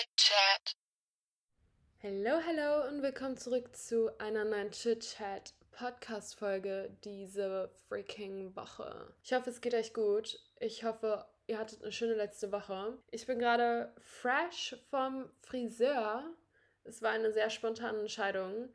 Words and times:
Chit 0.00 0.16
Chat. 0.16 0.76
Hallo, 2.02 2.40
hallo 2.46 2.88
und 2.88 3.02
willkommen 3.02 3.36
zurück 3.36 3.76
zu 3.76 4.08
einer 4.18 4.46
neuen 4.46 4.70
Chit 4.70 5.00
Chat 5.00 5.52
Podcast 5.72 6.36
Folge 6.36 6.96
diese 7.04 7.68
freaking 7.86 8.56
Woche. 8.56 9.12
Ich 9.22 9.34
hoffe, 9.34 9.50
es 9.50 9.60
geht 9.60 9.74
euch 9.74 9.92
gut. 9.92 10.38
Ich 10.58 10.84
hoffe, 10.84 11.26
ihr 11.48 11.58
hattet 11.58 11.82
eine 11.82 11.92
schöne 11.92 12.14
letzte 12.14 12.50
Woche. 12.50 12.96
Ich 13.10 13.26
bin 13.26 13.38
gerade 13.38 13.94
fresh 13.98 14.74
vom 14.88 15.28
Friseur. 15.42 16.24
Es 16.84 17.02
war 17.02 17.10
eine 17.10 17.30
sehr 17.30 17.50
spontane 17.50 17.98
Entscheidung. 17.98 18.70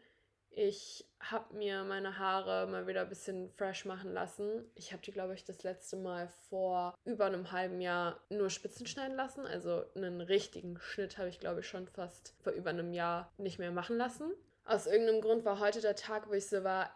Ich 0.57 1.05
habe 1.19 1.53
mir 1.53 1.83
meine 1.83 2.17
Haare 2.17 2.65
mal 2.67 2.87
wieder 2.87 3.01
ein 3.01 3.09
bisschen 3.09 3.49
fresh 3.49 3.83
machen 3.83 4.13
lassen. 4.13 4.63
Ich 4.75 4.93
habe 4.93 5.01
die, 5.01 5.11
glaube 5.11 5.33
ich, 5.33 5.43
das 5.43 5.63
letzte 5.63 5.97
Mal 5.97 6.29
vor 6.49 6.95
über 7.03 7.25
einem 7.25 7.51
halben 7.51 7.81
Jahr 7.81 8.21
nur 8.29 8.49
Spitzen 8.49 8.87
schneiden 8.87 9.17
lassen. 9.17 9.45
Also 9.45 9.83
einen 9.95 10.21
richtigen 10.21 10.79
Schnitt 10.79 11.17
habe 11.17 11.27
ich, 11.27 11.41
glaube 11.41 11.59
ich, 11.59 11.67
schon 11.67 11.89
fast 11.89 12.33
vor 12.41 12.53
über 12.53 12.69
einem 12.69 12.93
Jahr 12.93 13.33
nicht 13.37 13.59
mehr 13.59 13.71
machen 13.71 13.97
lassen. 13.97 14.31
Aus 14.63 14.87
irgendeinem 14.87 15.19
Grund 15.19 15.43
war 15.43 15.59
heute 15.59 15.81
der 15.81 15.97
Tag, 15.97 16.29
wo 16.29 16.33
ich 16.33 16.47
so 16.47 16.63
war, 16.63 16.89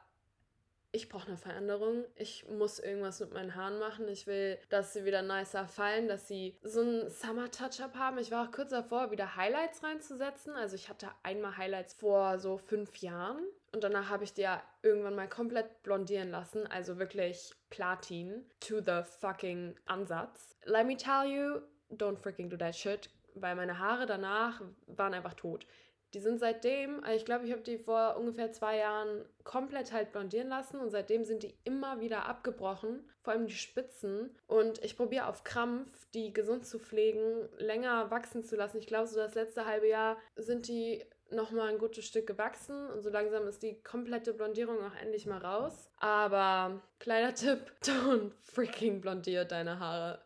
ich 0.91 1.07
brauche 1.07 1.27
eine 1.27 1.37
Veränderung. 1.37 2.05
Ich 2.15 2.47
muss 2.49 2.79
irgendwas 2.79 3.19
mit 3.19 3.33
meinen 3.33 3.55
Haaren 3.55 3.77
machen. 3.77 4.07
Ich 4.07 4.25
will, 4.25 4.57
dass 4.69 4.93
sie 4.93 5.05
wieder 5.05 5.21
nicer 5.21 5.67
fallen, 5.67 6.07
dass 6.07 6.27
sie 6.27 6.57
so 6.63 6.81
einen 6.81 7.09
Summer-Touch-Up 7.09 7.95
haben. 7.95 8.17
Ich 8.17 8.31
war 8.31 8.47
auch 8.47 8.51
kurz 8.51 8.71
davor, 8.71 9.11
wieder 9.11 9.35
Highlights 9.35 9.83
reinzusetzen. 9.83 10.53
Also 10.53 10.75
ich 10.75 10.89
hatte 10.89 11.09
einmal 11.21 11.57
Highlights 11.57 11.93
vor 11.93 12.39
so 12.39 12.57
fünf 12.57 12.97
Jahren. 12.97 13.43
Und 13.71 13.83
danach 13.83 14.09
habe 14.09 14.23
ich 14.23 14.33
die 14.33 14.41
ja 14.41 14.63
irgendwann 14.81 15.15
mal 15.15 15.29
komplett 15.29 15.83
blondieren 15.83 16.31
lassen. 16.31 16.65
Also 16.65 16.97
wirklich 16.97 17.53
Platin 17.69 18.45
to 18.59 18.81
the 18.81 19.03
fucking 19.19 19.75
Ansatz. 19.85 20.55
Let 20.65 20.87
me 20.87 20.97
tell 20.97 21.25
you, 21.25 21.61
don't 21.95 22.17
freaking 22.17 22.49
do 22.49 22.57
that 22.57 22.75
shit. 22.75 23.11
Weil 23.35 23.55
meine 23.55 23.77
Haare 23.77 24.07
danach 24.07 24.59
waren 24.87 25.13
einfach 25.13 25.35
tot. 25.35 25.67
Die 26.13 26.19
sind 26.19 26.39
seitdem, 26.39 27.03
also 27.03 27.15
ich 27.15 27.25
glaube, 27.25 27.45
ich 27.45 27.51
habe 27.51 27.61
die 27.61 27.77
vor 27.77 28.17
ungefähr 28.17 28.51
zwei 28.51 28.77
Jahren 28.77 29.25
komplett 29.43 29.91
halt 29.91 30.11
blondieren 30.11 30.49
lassen 30.49 30.79
und 30.79 30.89
seitdem 30.89 31.23
sind 31.23 31.43
die 31.43 31.53
immer 31.63 32.01
wieder 32.01 32.25
abgebrochen, 32.25 33.07
vor 33.21 33.33
allem 33.33 33.47
die 33.47 33.53
Spitzen. 33.53 34.35
Und 34.47 34.83
ich 34.83 34.97
probiere 34.97 35.27
auf 35.27 35.43
Krampf, 35.43 36.07
die 36.13 36.33
gesund 36.33 36.65
zu 36.65 36.79
pflegen, 36.79 37.47
länger 37.57 38.09
wachsen 38.09 38.43
zu 38.43 38.55
lassen. 38.55 38.79
Ich 38.79 38.87
glaube, 38.87 39.07
so 39.07 39.17
das 39.17 39.35
letzte 39.35 39.65
halbe 39.65 39.87
Jahr 39.87 40.17
sind 40.35 40.67
die 40.67 41.03
nochmal 41.31 41.69
ein 41.69 41.77
gutes 41.77 42.05
Stück 42.05 42.25
gewachsen 42.25 42.87
und 42.89 43.01
so 43.01 43.09
langsam 43.09 43.47
ist 43.47 43.61
die 43.61 43.81
komplette 43.83 44.33
Blondierung 44.33 44.77
auch 44.83 44.95
endlich 45.01 45.27
mal 45.27 45.37
raus. 45.37 45.89
Aber 45.97 46.81
kleiner 46.99 47.33
Tipp, 47.35 47.59
don't 47.83 48.31
freaking 48.41 49.01
blondier 49.01 49.45
deine 49.45 49.79
Haare 49.79 50.19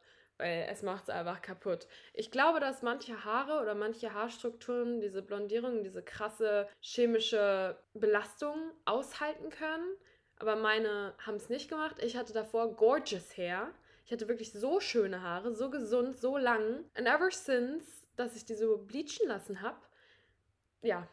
weil 0.44 0.68
es 0.70 0.84
macht 0.84 1.04
es 1.04 1.10
einfach 1.10 1.42
kaputt. 1.42 1.88
Ich 2.14 2.30
glaube, 2.30 2.60
dass 2.60 2.82
manche 2.82 3.24
Haare 3.24 3.62
oder 3.62 3.76
manche 3.76 4.14
Haarstrukturen 4.14 5.00
diese 5.00 5.22
Blondierung, 5.22 5.84
diese 5.84 6.04
krasse 6.04 6.68
chemische 6.82 7.78
Belastung 7.94 8.74
aushalten 8.84 9.50
können, 9.50 9.96
aber 10.40 10.58
meine 10.58 11.14
haben 11.26 11.38
es 11.38 11.48
nicht 11.48 11.70
gemacht. 11.70 11.96
Ich 12.04 12.18
hatte 12.18 12.34
davor 12.34 12.76
gorgeous 12.76 13.38
Hair. 13.38 13.70
Ich 14.06 14.12
hatte 14.12 14.28
wirklich 14.28 14.52
so 14.52 14.82
schöne 14.82 15.22
Haare, 15.22 15.56
so 15.56 15.70
gesund, 15.70 16.18
so 16.18 16.38
lang. 16.38 16.84
And 16.94 17.08
ever 17.08 17.32
since, 17.32 18.06
dass 18.18 18.36
ich 18.36 18.44
die 18.44 18.56
so 18.56 18.78
bleachen 18.80 19.28
lassen 19.28 19.62
habe, 19.62 19.80
ja, 20.82 21.08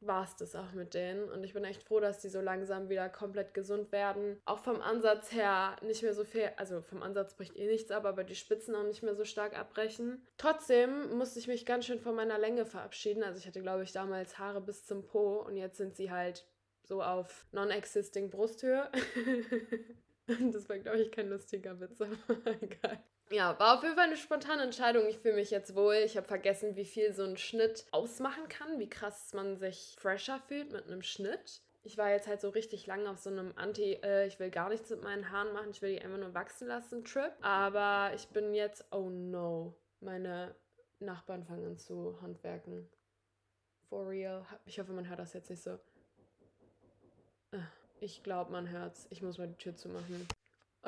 war 0.00 0.24
es 0.24 0.36
das 0.36 0.54
auch 0.54 0.72
mit 0.72 0.94
denen. 0.94 1.28
Und 1.30 1.44
ich 1.44 1.52
bin 1.52 1.64
echt 1.64 1.82
froh, 1.82 2.00
dass 2.00 2.20
die 2.20 2.28
so 2.28 2.40
langsam 2.40 2.88
wieder 2.88 3.08
komplett 3.08 3.54
gesund 3.54 3.92
werden. 3.92 4.40
Auch 4.44 4.58
vom 4.58 4.80
Ansatz 4.80 5.32
her 5.32 5.76
nicht 5.82 6.02
mehr 6.02 6.14
so 6.14 6.24
viel, 6.24 6.50
also 6.56 6.82
vom 6.82 7.02
Ansatz 7.02 7.34
bricht 7.34 7.56
eh 7.56 7.66
nichts 7.66 7.90
ab, 7.90 8.04
aber 8.04 8.24
die 8.24 8.34
Spitzen 8.34 8.74
auch 8.74 8.84
nicht 8.84 9.02
mehr 9.02 9.14
so 9.14 9.24
stark 9.24 9.58
abbrechen. 9.58 10.24
Trotzdem 10.38 11.16
musste 11.16 11.38
ich 11.38 11.48
mich 11.48 11.66
ganz 11.66 11.86
schön 11.86 12.00
von 12.00 12.14
meiner 12.14 12.38
Länge 12.38 12.66
verabschieden. 12.66 13.22
Also 13.22 13.38
ich 13.38 13.46
hatte, 13.46 13.62
glaube 13.62 13.82
ich, 13.82 13.92
damals 13.92 14.38
Haare 14.38 14.60
bis 14.60 14.84
zum 14.84 15.04
Po 15.04 15.38
und 15.40 15.56
jetzt 15.56 15.76
sind 15.78 15.96
sie 15.96 16.10
halt 16.10 16.46
so 16.82 17.02
auf 17.02 17.46
non-existing 17.52 18.30
Brusthöhe. 18.30 18.90
das 20.52 20.68
war, 20.68 20.78
glaube 20.78 21.00
ich, 21.00 21.10
kein 21.10 21.28
lustiger 21.28 21.80
Witz, 21.80 22.00
aber 22.00 22.16
egal. 22.60 23.02
Ja, 23.30 23.58
war 23.58 23.76
auf 23.76 23.82
jeden 23.82 23.96
Fall 23.96 24.04
eine 24.04 24.16
spontane 24.16 24.62
Entscheidung. 24.62 25.06
Ich 25.08 25.18
fühle 25.18 25.34
mich 25.34 25.50
jetzt 25.50 25.74
wohl. 25.74 25.96
Ich 25.96 26.16
habe 26.16 26.28
vergessen, 26.28 26.76
wie 26.76 26.84
viel 26.84 27.12
so 27.12 27.24
ein 27.24 27.36
Schnitt 27.36 27.86
ausmachen 27.90 28.48
kann, 28.48 28.78
wie 28.78 28.88
krass 28.88 29.34
man 29.34 29.56
sich 29.56 29.96
fresher 29.98 30.40
fühlt 30.46 30.72
mit 30.72 30.86
einem 30.86 31.02
Schnitt. 31.02 31.60
Ich 31.82 31.98
war 31.98 32.10
jetzt 32.10 32.26
halt 32.26 32.40
so 32.40 32.48
richtig 32.50 32.86
lang 32.86 33.06
auf 33.06 33.18
so 33.18 33.30
einem 33.30 33.52
Anti, 33.56 33.94
äh, 34.02 34.26
ich 34.26 34.40
will 34.40 34.50
gar 34.50 34.68
nichts 34.68 34.90
mit 34.90 35.04
meinen 35.04 35.30
Haaren 35.30 35.52
machen, 35.52 35.70
ich 35.70 35.82
will 35.82 35.94
die 35.94 36.02
einfach 36.02 36.18
nur 36.18 36.34
wachsen 36.34 36.66
lassen 36.66 37.04
Trip. 37.04 37.32
Aber 37.42 38.12
ich 38.14 38.26
bin 38.28 38.54
jetzt, 38.54 38.84
oh 38.90 39.08
no, 39.08 39.76
meine 40.00 40.56
Nachbarn 40.98 41.44
fangen 41.44 41.64
an 41.64 41.78
zu 41.78 42.20
handwerken. 42.20 42.88
For 43.88 44.08
real. 44.08 44.44
Ich 44.64 44.80
hoffe, 44.80 44.92
man 44.92 45.08
hört 45.08 45.20
das 45.20 45.32
jetzt 45.32 45.50
nicht 45.50 45.62
so. 45.62 45.78
Äh, 47.52 47.58
ich 48.00 48.22
glaube, 48.22 48.50
man 48.50 48.68
hört's. 48.68 49.06
Ich 49.10 49.22
muss 49.22 49.38
mal 49.38 49.46
die 49.46 49.54
Tür 49.54 49.76
zumachen. 49.76 50.26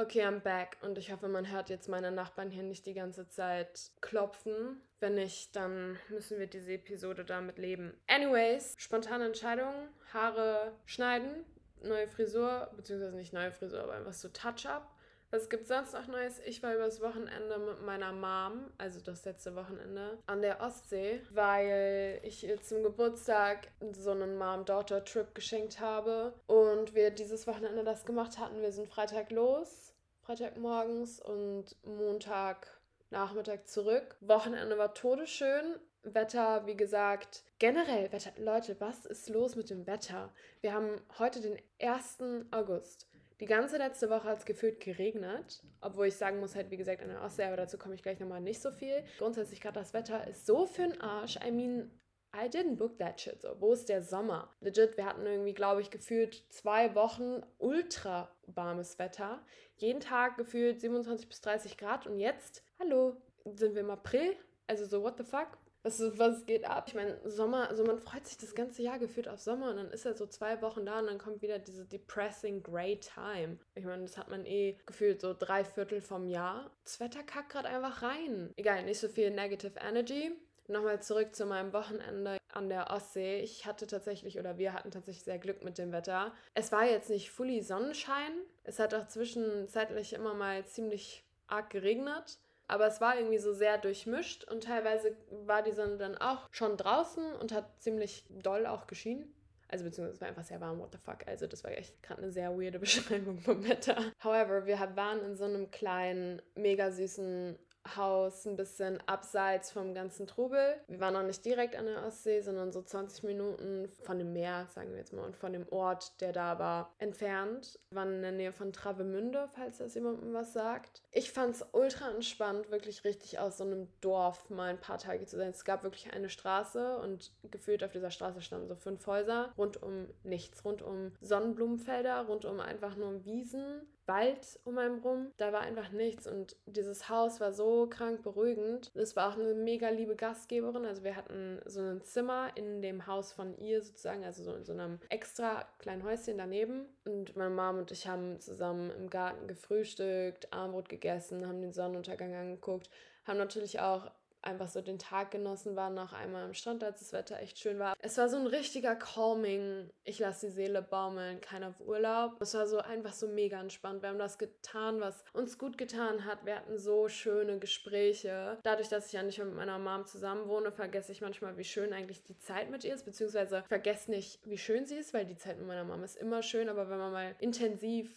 Okay, 0.00 0.24
I'm 0.24 0.38
back 0.38 0.76
und 0.82 0.96
ich 0.96 1.10
hoffe, 1.10 1.26
man 1.26 1.50
hört 1.50 1.70
jetzt 1.70 1.88
meine 1.88 2.12
Nachbarn 2.12 2.52
hier 2.52 2.62
nicht 2.62 2.86
die 2.86 2.94
ganze 2.94 3.28
Zeit 3.28 3.90
klopfen. 4.00 4.80
Wenn 5.00 5.16
nicht, 5.16 5.56
dann 5.56 5.98
müssen 6.08 6.38
wir 6.38 6.46
diese 6.46 6.74
Episode 6.74 7.24
damit 7.24 7.58
leben. 7.58 7.92
Anyways, 8.06 8.76
spontane 8.78 9.24
Entscheidung, 9.26 9.74
Haare 10.12 10.70
schneiden, 10.86 11.44
neue 11.82 12.06
Frisur, 12.06 12.70
beziehungsweise 12.76 13.16
nicht 13.16 13.32
neue 13.32 13.50
Frisur, 13.50 13.82
aber 13.82 13.94
einfach 13.94 14.12
so 14.12 14.28
Touch-up. 14.28 14.88
Was 15.32 15.50
gibt 15.50 15.66
sonst 15.66 15.94
noch 15.94 16.06
Neues? 16.06 16.38
Ich 16.46 16.62
war 16.62 16.76
übers 16.76 17.02
Wochenende 17.02 17.58
mit 17.58 17.82
meiner 17.84 18.12
Mom, 18.12 18.70
also 18.78 19.00
das 19.00 19.24
letzte 19.24 19.56
Wochenende, 19.56 20.16
an 20.26 20.42
der 20.42 20.60
Ostsee, 20.60 21.20
weil 21.32 22.20
ich 22.22 22.44
ihr 22.44 22.62
zum 22.62 22.84
Geburtstag 22.84 23.66
so 23.92 24.12
einen 24.12 24.38
Mom-Daughter-Trip 24.38 25.34
geschenkt 25.34 25.80
habe 25.80 26.34
und 26.46 26.94
wir 26.94 27.10
dieses 27.10 27.48
Wochenende 27.48 27.82
das 27.82 28.06
gemacht 28.06 28.38
hatten. 28.38 28.62
Wir 28.62 28.70
sind 28.70 28.88
Freitag 28.88 29.32
los 29.32 29.87
Freitagmorgens 30.28 31.20
und 31.20 31.74
Montagnachmittag 31.86 33.64
zurück. 33.64 34.18
Wochenende 34.20 34.76
war 34.76 34.92
todesschön. 34.92 35.80
Wetter, 36.02 36.66
wie 36.66 36.76
gesagt, 36.76 37.44
generell 37.58 38.12
Wetter. 38.12 38.32
Leute, 38.36 38.78
was 38.78 39.06
ist 39.06 39.30
los 39.30 39.56
mit 39.56 39.70
dem 39.70 39.86
Wetter? 39.86 40.34
Wir 40.60 40.74
haben 40.74 41.00
heute 41.18 41.40
den 41.40 41.56
1. 41.80 42.18
August. 42.50 43.08
Die 43.40 43.46
ganze 43.46 43.78
letzte 43.78 44.10
Woche 44.10 44.24
hat 44.24 44.40
es 44.40 44.44
gefühlt 44.44 44.80
geregnet, 44.80 45.62
obwohl 45.80 46.08
ich 46.08 46.16
sagen 46.16 46.40
muss, 46.40 46.54
halt 46.54 46.70
wie 46.70 46.76
gesagt 46.76 47.00
an 47.00 47.08
der 47.08 47.22
Ostsee, 47.22 47.44
aber 47.44 47.56
dazu 47.56 47.78
komme 47.78 47.94
ich 47.94 48.02
gleich 48.02 48.20
nochmal 48.20 48.42
nicht 48.42 48.60
so 48.60 48.70
viel. 48.70 49.02
Grundsätzlich 49.16 49.62
gerade 49.62 49.80
das 49.80 49.94
Wetter 49.94 50.26
ist 50.26 50.44
so 50.44 50.66
für 50.66 50.88
den 50.88 51.00
Arsch. 51.00 51.36
I 51.36 51.50
mean, 51.50 51.90
I 52.34 52.48
didn't 52.48 52.76
book 52.76 52.98
that 52.98 53.20
shit. 53.20 53.40
So, 53.40 53.56
wo 53.58 53.72
ist 53.72 53.88
der 53.88 54.02
Sommer? 54.02 54.54
Legit, 54.60 54.96
wir 54.96 55.06
hatten 55.06 55.24
irgendwie, 55.26 55.54
glaube 55.54 55.80
ich, 55.80 55.90
gefühlt 55.90 56.44
zwei 56.50 56.94
Wochen 56.94 57.42
ultra 57.58 58.30
warmes 58.46 58.98
Wetter. 58.98 59.40
Jeden 59.76 60.00
Tag 60.00 60.36
gefühlt 60.36 60.80
27 60.80 61.28
bis 61.28 61.40
30 61.40 61.76
Grad 61.76 62.06
und 62.06 62.18
jetzt, 62.18 62.62
hallo, 62.78 63.16
sind 63.44 63.74
wir 63.74 63.82
im 63.82 63.90
April? 63.90 64.36
Also 64.66 64.84
so, 64.84 65.02
what 65.02 65.16
the 65.16 65.24
fuck? 65.24 65.58
Was, 65.84 66.00
was 66.18 66.44
geht 66.44 66.68
ab? 66.68 66.84
Ich 66.88 66.94
meine, 66.94 67.18
Sommer, 67.24 67.68
also 67.68 67.84
man 67.84 67.98
freut 67.98 68.26
sich 68.26 68.36
das 68.36 68.54
ganze 68.54 68.82
Jahr 68.82 68.98
gefühlt 68.98 69.28
auf 69.28 69.40
Sommer 69.40 69.70
und 69.70 69.76
dann 69.76 69.90
ist 69.90 70.04
er 70.04 70.14
so 70.14 70.26
zwei 70.26 70.60
Wochen 70.60 70.84
da 70.84 70.98
und 70.98 71.06
dann 71.06 71.18
kommt 71.18 71.40
wieder 71.40 71.58
diese 71.58 71.86
depressing 71.86 72.62
grey 72.62 72.98
time. 72.98 73.58
Ich 73.74 73.84
meine, 73.84 74.02
das 74.02 74.18
hat 74.18 74.28
man 74.28 74.44
eh 74.44 74.76
gefühlt 74.84 75.20
so 75.20 75.34
drei 75.38 75.64
Viertel 75.64 76.00
vom 76.00 76.26
Jahr. 76.26 76.70
Das 76.84 76.98
Wetter 76.98 77.22
kackt 77.22 77.50
gerade 77.50 77.68
einfach 77.68 78.02
rein. 78.02 78.52
Egal, 78.56 78.84
nicht 78.84 78.98
so 78.98 79.08
viel 79.08 79.30
negative 79.30 79.78
energy. 79.78 80.32
Nochmal 80.68 81.02
zurück 81.02 81.34
zu 81.34 81.46
meinem 81.46 81.72
Wochenende 81.72 82.36
an 82.52 82.68
der 82.68 82.90
Ostsee. 82.90 83.40
Ich 83.40 83.64
hatte 83.66 83.86
tatsächlich, 83.86 84.38
oder 84.38 84.58
wir 84.58 84.74
hatten 84.74 84.90
tatsächlich 84.90 85.24
sehr 85.24 85.38
Glück 85.38 85.64
mit 85.64 85.78
dem 85.78 85.92
Wetter. 85.92 86.32
Es 86.54 86.72
war 86.72 86.84
jetzt 86.84 87.08
nicht 87.08 87.30
fully 87.30 87.62
Sonnenschein. 87.62 88.32
Es 88.64 88.78
hat 88.78 88.94
auch 88.94 89.06
zwischenzeitlich 89.06 90.12
immer 90.12 90.34
mal 90.34 90.66
ziemlich 90.66 91.24
arg 91.46 91.70
geregnet. 91.70 92.38
Aber 92.66 92.86
es 92.86 93.00
war 93.00 93.16
irgendwie 93.16 93.38
so 93.38 93.54
sehr 93.54 93.78
durchmischt 93.78 94.44
und 94.44 94.64
teilweise 94.64 95.16
war 95.46 95.62
die 95.62 95.72
Sonne 95.72 95.96
dann 95.96 96.18
auch 96.18 96.48
schon 96.50 96.76
draußen 96.76 97.32
und 97.36 97.50
hat 97.50 97.80
ziemlich 97.80 98.26
doll 98.28 98.66
auch 98.66 98.86
geschienen. 98.86 99.34
Also 99.68 99.84
beziehungsweise 99.84 100.14
es 100.16 100.20
war 100.20 100.28
einfach 100.28 100.44
sehr 100.44 100.60
warm, 100.60 100.78
what 100.78 100.92
the 100.92 100.98
fuck. 100.98 101.26
Also 101.26 101.46
das 101.46 101.64
war 101.64 101.70
echt 101.72 102.02
gerade 102.02 102.22
eine 102.22 102.30
sehr 102.30 102.58
weirde 102.58 102.78
Beschreibung 102.78 103.38
vom 103.38 103.66
Wetter. 103.66 103.96
However, 104.22 104.66
wir 104.66 104.78
waren 104.96 105.22
in 105.24 105.36
so 105.36 105.44
einem 105.44 105.70
kleinen, 105.70 106.42
mega 106.54 106.90
süßen 106.90 107.58
Haus 107.96 108.46
ein 108.46 108.56
bisschen 108.56 109.00
abseits 109.06 109.70
vom 109.70 109.94
ganzen 109.94 110.26
Trubel. 110.26 110.76
Wir 110.88 111.00
waren 111.00 111.14
noch 111.14 111.22
nicht 111.22 111.44
direkt 111.44 111.76
an 111.76 111.86
der 111.86 112.04
Ostsee, 112.04 112.40
sondern 112.40 112.72
so 112.72 112.82
20 112.82 113.24
Minuten 113.24 113.88
von 114.02 114.18
dem 114.18 114.32
Meer, 114.32 114.66
sagen 114.74 114.90
wir 114.90 114.98
jetzt 114.98 115.12
mal, 115.12 115.24
und 115.24 115.36
von 115.36 115.52
dem 115.52 115.66
Ort, 115.70 116.20
der 116.20 116.32
da 116.32 116.58
war, 116.58 116.94
entfernt. 116.98 117.78
Wir 117.90 117.96
waren 117.96 118.14
in 118.14 118.22
der 118.22 118.32
Nähe 118.32 118.52
von 118.52 118.72
Travemünde, 118.72 119.48
falls 119.54 119.78
das 119.78 119.94
jemandem 119.94 120.32
was 120.32 120.52
sagt. 120.52 121.02
Ich 121.12 121.32
fand 121.32 121.54
es 121.54 121.66
ultra 121.72 122.10
entspannt, 122.10 122.70
wirklich 122.70 123.04
richtig 123.04 123.38
aus 123.38 123.58
so 123.58 123.64
einem 123.64 123.88
Dorf 124.00 124.50
mal 124.50 124.70
ein 124.70 124.80
paar 124.80 124.98
Tage 124.98 125.26
zu 125.26 125.36
sein. 125.36 125.50
Es 125.50 125.64
gab 125.64 125.82
wirklich 125.82 126.12
eine 126.12 126.28
Straße 126.28 126.98
und 126.98 127.32
gefühlt 127.50 127.82
auf 127.84 127.92
dieser 127.92 128.10
Straße 128.10 128.42
standen 128.42 128.68
so 128.68 128.74
fünf 128.74 129.06
Häuser, 129.06 129.52
rund 129.56 129.82
um 129.82 130.08
nichts, 130.22 130.64
rund 130.64 130.82
um 130.82 131.12
Sonnenblumenfelder, 131.20 132.26
rund 132.26 132.44
um 132.44 132.60
einfach 132.60 132.96
nur 132.96 133.24
Wiesen 133.24 133.86
Wald 134.08 134.58
um 134.64 134.78
einen 134.78 134.98
rum. 135.00 135.32
Da 135.36 135.52
war 135.52 135.60
einfach 135.60 135.90
nichts 135.90 136.26
und 136.26 136.56
dieses 136.66 137.08
Haus 137.08 137.40
war 137.40 137.52
so 137.52 137.86
krank 137.88 138.22
beruhigend. 138.22 138.90
Es 138.94 139.14
war 139.14 139.28
auch 139.28 139.38
eine 139.38 139.54
mega 139.54 139.90
liebe 139.90 140.16
Gastgeberin. 140.16 140.84
Also 140.84 141.04
wir 141.04 141.14
hatten 141.14 141.60
so 141.66 141.80
ein 141.80 142.02
Zimmer 142.02 142.50
in 142.56 142.82
dem 142.82 143.06
Haus 143.06 143.32
von 143.32 143.56
ihr 143.58 143.82
sozusagen, 143.82 144.24
also 144.24 144.42
so 144.42 144.54
in 144.54 144.64
so 144.64 144.72
einem 144.72 144.98
extra 145.10 145.68
kleinen 145.78 146.02
Häuschen 146.02 146.38
daneben. 146.38 146.86
Und 147.04 147.36
meine 147.36 147.54
Mom 147.54 147.78
und 147.78 147.90
ich 147.92 148.08
haben 148.08 148.40
zusammen 148.40 148.90
im 148.90 149.10
Garten 149.10 149.46
gefrühstückt, 149.46 150.52
Armbrot 150.52 150.88
gegessen, 150.88 151.46
haben 151.46 151.60
den 151.60 151.72
Sonnenuntergang 151.72 152.34
angeguckt, 152.34 152.90
haben 153.24 153.38
natürlich 153.38 153.80
auch 153.80 154.10
einfach 154.48 154.68
so 154.68 154.80
den 154.80 154.98
Tag 154.98 155.30
genossen, 155.30 155.76
waren 155.76 155.94
noch 155.94 156.12
einmal 156.12 156.44
am 156.44 156.54
Strand, 156.54 156.82
als 156.82 157.00
das 157.00 157.12
Wetter 157.12 157.38
echt 157.40 157.58
schön 157.58 157.78
war. 157.78 157.94
Es 158.00 158.18
war 158.18 158.28
so 158.28 158.36
ein 158.36 158.46
richtiger 158.46 158.96
Calming, 158.96 159.90
ich 160.04 160.18
lasse 160.18 160.46
die 160.46 160.52
Seele 160.52 160.82
baumeln, 160.82 161.40
kein 161.40 161.64
auf 161.64 161.80
Urlaub. 161.80 162.40
Es 162.40 162.54
war 162.54 162.66
so 162.66 162.78
einfach 162.78 163.12
so 163.12 163.28
mega 163.28 163.60
entspannt. 163.60 164.02
Wir 164.02 164.08
haben 164.08 164.18
das 164.18 164.38
getan, 164.38 165.00
was 165.00 165.24
uns 165.32 165.58
gut 165.58 165.78
getan 165.78 166.24
hat. 166.24 166.44
Wir 166.44 166.56
hatten 166.56 166.78
so 166.78 167.08
schöne 167.08 167.58
Gespräche. 167.58 168.58
Dadurch, 168.62 168.88
dass 168.88 169.06
ich 169.06 169.12
ja 169.12 169.22
nicht 169.22 169.38
mit 169.38 169.54
meiner 169.54 169.78
Mom 169.78 170.06
zusammen 170.06 170.48
wohne, 170.48 170.72
vergesse 170.72 171.12
ich 171.12 171.20
manchmal, 171.20 171.56
wie 171.56 171.64
schön 171.64 171.92
eigentlich 171.92 172.22
die 172.24 172.38
Zeit 172.38 172.70
mit 172.70 172.84
ihr 172.84 172.94
ist, 172.94 173.04
beziehungsweise 173.04 173.64
vergesse 173.68 174.10
nicht, 174.10 174.40
wie 174.46 174.58
schön 174.58 174.86
sie 174.86 174.96
ist, 174.96 175.14
weil 175.14 175.26
die 175.26 175.36
Zeit 175.36 175.58
mit 175.58 175.66
meiner 175.66 175.84
Mom 175.84 176.02
ist 176.02 176.16
immer 176.16 176.42
schön, 176.42 176.68
aber 176.68 176.88
wenn 176.88 176.98
man 176.98 177.12
mal 177.12 177.36
intensiv 177.40 178.16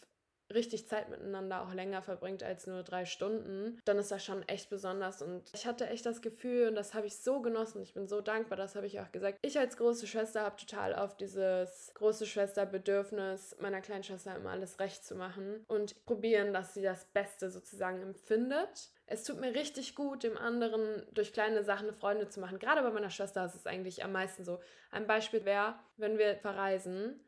richtig 0.53 0.87
Zeit 0.87 1.09
miteinander 1.09 1.61
auch 1.61 1.73
länger 1.73 2.01
verbringt 2.01 2.43
als 2.43 2.67
nur 2.67 2.83
drei 2.83 3.05
Stunden, 3.05 3.79
dann 3.85 3.97
ist 3.97 4.11
das 4.11 4.23
schon 4.23 4.47
echt 4.47 4.69
besonders. 4.69 5.21
Und 5.21 5.43
ich 5.53 5.65
hatte 5.65 5.87
echt 5.87 6.05
das 6.05 6.21
Gefühl, 6.21 6.67
und 6.69 6.75
das 6.75 6.93
habe 6.93 7.07
ich 7.07 7.17
so 7.17 7.41
genossen, 7.41 7.81
ich 7.81 7.93
bin 7.93 8.07
so 8.07 8.21
dankbar, 8.21 8.57
das 8.57 8.75
habe 8.75 8.87
ich 8.87 8.99
auch 8.99 9.11
gesagt. 9.11 9.39
Ich 9.41 9.57
als 9.57 9.77
große 9.77 10.07
Schwester 10.07 10.41
habe 10.41 10.55
total 10.57 10.95
auf 10.95 11.17
dieses 11.17 11.91
große 11.95 12.25
Schwester-Bedürfnis 12.25 13.55
meiner 13.59 13.81
kleinen 13.81 14.03
Schwester 14.03 14.35
immer 14.35 14.51
alles 14.51 14.79
recht 14.79 15.05
zu 15.05 15.15
machen 15.15 15.63
und 15.67 16.05
probieren, 16.05 16.53
dass 16.53 16.73
sie 16.73 16.81
das 16.81 17.05
Beste 17.05 17.49
sozusagen 17.49 18.01
empfindet. 18.01 18.89
Es 19.05 19.23
tut 19.23 19.39
mir 19.39 19.53
richtig 19.53 19.95
gut, 19.95 20.23
dem 20.23 20.37
anderen 20.37 21.05
durch 21.11 21.33
kleine 21.33 21.63
Sachen 21.63 21.87
eine 21.87 21.97
Freude 21.97 22.29
zu 22.29 22.39
machen. 22.39 22.59
Gerade 22.59 22.81
bei 22.81 22.91
meiner 22.91 23.09
Schwester 23.09 23.45
ist 23.45 23.55
es 23.55 23.65
eigentlich 23.65 24.03
am 24.03 24.13
meisten 24.13 24.45
so. 24.45 24.59
Ein 24.89 25.05
Beispiel 25.05 25.43
wäre, 25.43 25.75
wenn 25.97 26.17
wir 26.17 26.37
verreisen, 26.37 27.19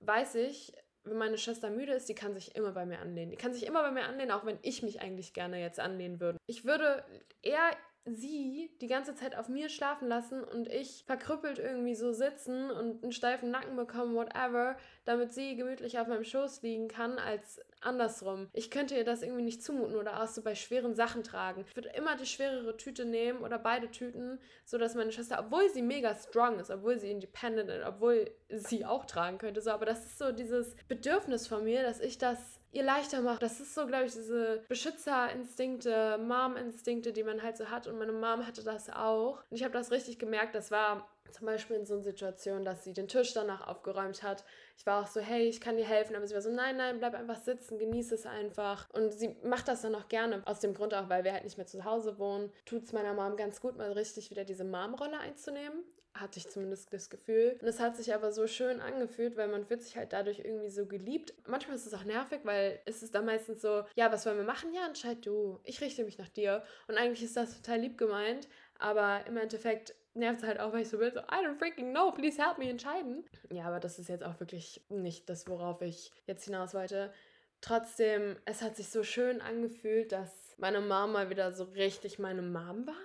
weiß 0.00 0.36
ich, 0.36 0.72
wenn 1.06 1.16
meine 1.16 1.38
Schwester 1.38 1.70
müde 1.70 1.92
ist, 1.92 2.08
die 2.08 2.14
kann 2.14 2.34
sich 2.34 2.54
immer 2.56 2.72
bei 2.72 2.86
mir 2.86 2.98
anlehnen. 2.98 3.30
Die 3.30 3.36
kann 3.36 3.54
sich 3.54 3.66
immer 3.66 3.82
bei 3.82 3.90
mir 3.90 4.04
anlehnen, 4.04 4.32
auch 4.32 4.44
wenn 4.44 4.58
ich 4.62 4.82
mich 4.82 5.00
eigentlich 5.00 5.32
gerne 5.32 5.60
jetzt 5.60 5.80
anlehnen 5.80 6.20
würde. 6.20 6.38
Ich 6.46 6.64
würde 6.64 7.04
eher 7.42 7.70
sie 8.06 8.70
die 8.80 8.86
ganze 8.86 9.14
Zeit 9.14 9.36
auf 9.36 9.48
mir 9.48 9.68
schlafen 9.68 10.06
lassen 10.06 10.44
und 10.44 10.68
ich 10.68 11.04
verkrüppelt 11.06 11.58
irgendwie 11.58 11.96
so 11.96 12.12
sitzen 12.12 12.70
und 12.70 13.02
einen 13.02 13.12
steifen 13.12 13.50
Nacken 13.50 13.74
bekommen, 13.74 14.14
whatever, 14.14 14.76
damit 15.04 15.32
sie 15.32 15.56
gemütlich 15.56 15.98
auf 15.98 16.06
meinem 16.06 16.24
Schoß 16.24 16.62
liegen 16.62 16.88
kann, 16.88 17.18
als 17.18 17.60
andersrum. 17.86 18.48
Ich 18.52 18.70
könnte 18.70 18.94
ihr 18.96 19.04
das 19.04 19.22
irgendwie 19.22 19.42
nicht 19.42 19.62
zumuten 19.62 19.96
oder 19.96 20.22
auch 20.22 20.26
so 20.26 20.42
bei 20.42 20.54
schweren 20.54 20.94
Sachen 20.94 21.22
tragen. 21.22 21.64
Ich 21.66 21.76
würde 21.76 21.90
immer 21.90 22.16
die 22.16 22.26
schwerere 22.26 22.76
Tüte 22.76 23.04
nehmen 23.04 23.40
oder 23.40 23.58
beide 23.58 23.90
Tüten, 23.90 24.38
sodass 24.64 24.94
meine 24.94 25.12
Schwester, 25.12 25.38
obwohl 25.40 25.70
sie 25.70 25.82
mega 25.82 26.14
strong 26.14 26.58
ist, 26.58 26.70
obwohl 26.70 26.98
sie 26.98 27.10
independent 27.10 27.70
ist, 27.70 27.86
obwohl 27.86 28.30
sie 28.48 28.84
auch 28.84 29.06
tragen 29.06 29.38
könnte, 29.38 29.60
so, 29.60 29.70
aber 29.70 29.86
das 29.86 30.04
ist 30.04 30.18
so 30.18 30.32
dieses 30.32 30.76
Bedürfnis 30.88 31.46
von 31.46 31.64
mir, 31.64 31.82
dass 31.82 32.00
ich 32.00 32.18
das 32.18 32.38
ihr 32.72 32.82
leichter 32.82 33.22
mache. 33.22 33.38
Das 33.38 33.58
ist 33.58 33.74
so, 33.74 33.86
glaube 33.86 34.04
ich, 34.04 34.12
diese 34.12 34.62
Beschützerinstinkte, 34.68 36.18
Mom-Instinkte, 36.18 37.12
die 37.12 37.22
man 37.24 37.42
halt 37.42 37.56
so 37.56 37.70
hat. 37.70 37.86
Und 37.86 37.98
meine 37.98 38.12
Mom 38.12 38.46
hatte 38.46 38.62
das 38.62 38.90
auch. 38.90 39.42
Und 39.50 39.56
ich 39.56 39.64
habe 39.64 39.72
das 39.72 39.90
richtig 39.90 40.18
gemerkt. 40.18 40.54
Das 40.54 40.70
war 40.70 41.08
zum 41.32 41.46
Beispiel 41.46 41.76
in 41.76 41.86
so 41.86 41.94
einer 41.94 42.02
Situation, 42.02 42.64
dass 42.64 42.84
sie 42.84 42.92
den 42.92 43.08
Tisch 43.08 43.32
danach 43.32 43.66
aufgeräumt 43.66 44.22
hat. 44.22 44.44
Ich 44.76 44.84
war 44.86 45.02
auch 45.02 45.06
so, 45.06 45.20
hey, 45.20 45.48
ich 45.48 45.60
kann 45.60 45.76
dir 45.76 45.86
helfen. 45.86 46.14
Aber 46.16 46.26
sie 46.26 46.34
war 46.34 46.42
so, 46.42 46.50
nein, 46.50 46.76
nein, 46.76 46.98
bleib 46.98 47.14
einfach 47.14 47.36
sitzen, 47.42 47.78
genieße 47.78 48.14
es 48.14 48.26
einfach. 48.26 48.88
Und 48.92 49.12
sie 49.12 49.36
macht 49.42 49.68
das 49.68 49.82
dann 49.82 49.94
auch 49.94 50.08
gerne. 50.08 50.42
Aus 50.46 50.60
dem 50.60 50.74
Grund 50.74 50.94
auch, 50.94 51.08
weil 51.08 51.24
wir 51.24 51.32
halt 51.32 51.44
nicht 51.44 51.56
mehr 51.56 51.66
zu 51.66 51.84
Hause 51.84 52.18
wohnen, 52.18 52.52
tut 52.64 52.84
es 52.84 52.92
meiner 52.92 53.14
Mom 53.14 53.36
ganz 53.36 53.60
gut, 53.60 53.76
mal 53.76 53.92
richtig 53.92 54.30
wieder 54.30 54.44
diese 54.44 54.64
Mom-Rolle 54.64 55.18
einzunehmen 55.18 55.84
hatte 56.20 56.38
ich 56.38 56.48
zumindest 56.48 56.92
das 56.92 57.10
Gefühl. 57.10 57.58
Und 57.60 57.68
es 57.68 57.80
hat 57.80 57.96
sich 57.96 58.14
aber 58.14 58.32
so 58.32 58.46
schön 58.46 58.80
angefühlt, 58.80 59.36
weil 59.36 59.48
man 59.48 59.64
fühlt 59.64 59.82
sich 59.82 59.96
halt 59.96 60.12
dadurch 60.12 60.38
irgendwie 60.40 60.70
so 60.70 60.86
geliebt. 60.86 61.34
Manchmal 61.46 61.76
ist 61.76 61.86
es 61.86 61.94
auch 61.94 62.04
nervig, 62.04 62.40
weil 62.44 62.80
es 62.84 63.02
ist 63.02 63.14
dann 63.14 63.26
meistens 63.26 63.60
so, 63.60 63.84
ja, 63.94 64.10
was 64.10 64.26
wollen 64.26 64.38
wir 64.38 64.44
machen? 64.44 64.72
Ja, 64.72 64.86
entscheid 64.86 65.24
du. 65.24 65.60
Ich 65.64 65.80
richte 65.80 66.04
mich 66.04 66.18
nach 66.18 66.28
dir. 66.28 66.62
Und 66.88 66.96
eigentlich 66.96 67.22
ist 67.22 67.36
das 67.36 67.60
total 67.60 67.80
lieb 67.80 67.98
gemeint, 67.98 68.48
aber 68.78 69.26
im 69.26 69.36
Endeffekt 69.36 69.94
nervt 70.16 70.42
es 70.42 70.46
halt 70.46 70.60
auch, 70.60 70.72
weil 70.72 70.82
ich 70.82 70.88
so 70.88 70.98
will, 70.98 71.12
so, 71.12 71.20
I 71.20 71.44
don't 71.44 71.58
freaking 71.58 71.92
know, 71.92 72.10
please 72.10 72.42
help 72.42 72.58
me 72.58 72.68
entscheiden. 72.68 73.24
Ja, 73.50 73.66
aber 73.66 73.80
das 73.80 73.98
ist 73.98 74.08
jetzt 74.08 74.24
auch 74.24 74.40
wirklich 74.40 74.84
nicht 74.88 75.28
das, 75.28 75.48
worauf 75.48 75.82
ich 75.82 76.12
jetzt 76.26 76.44
hinaus 76.44 76.74
wollte. 76.74 77.12
Trotzdem, 77.60 78.36
es 78.44 78.62
hat 78.62 78.76
sich 78.76 78.88
so 78.88 79.02
schön 79.02 79.40
angefühlt, 79.40 80.12
dass 80.12 80.54
meine 80.58 80.80
Mom 80.80 81.12
mal 81.12 81.30
wieder 81.30 81.52
so 81.52 81.64
richtig 81.64 82.18
meine 82.18 82.42
Mom 82.42 82.86
war 82.86 82.96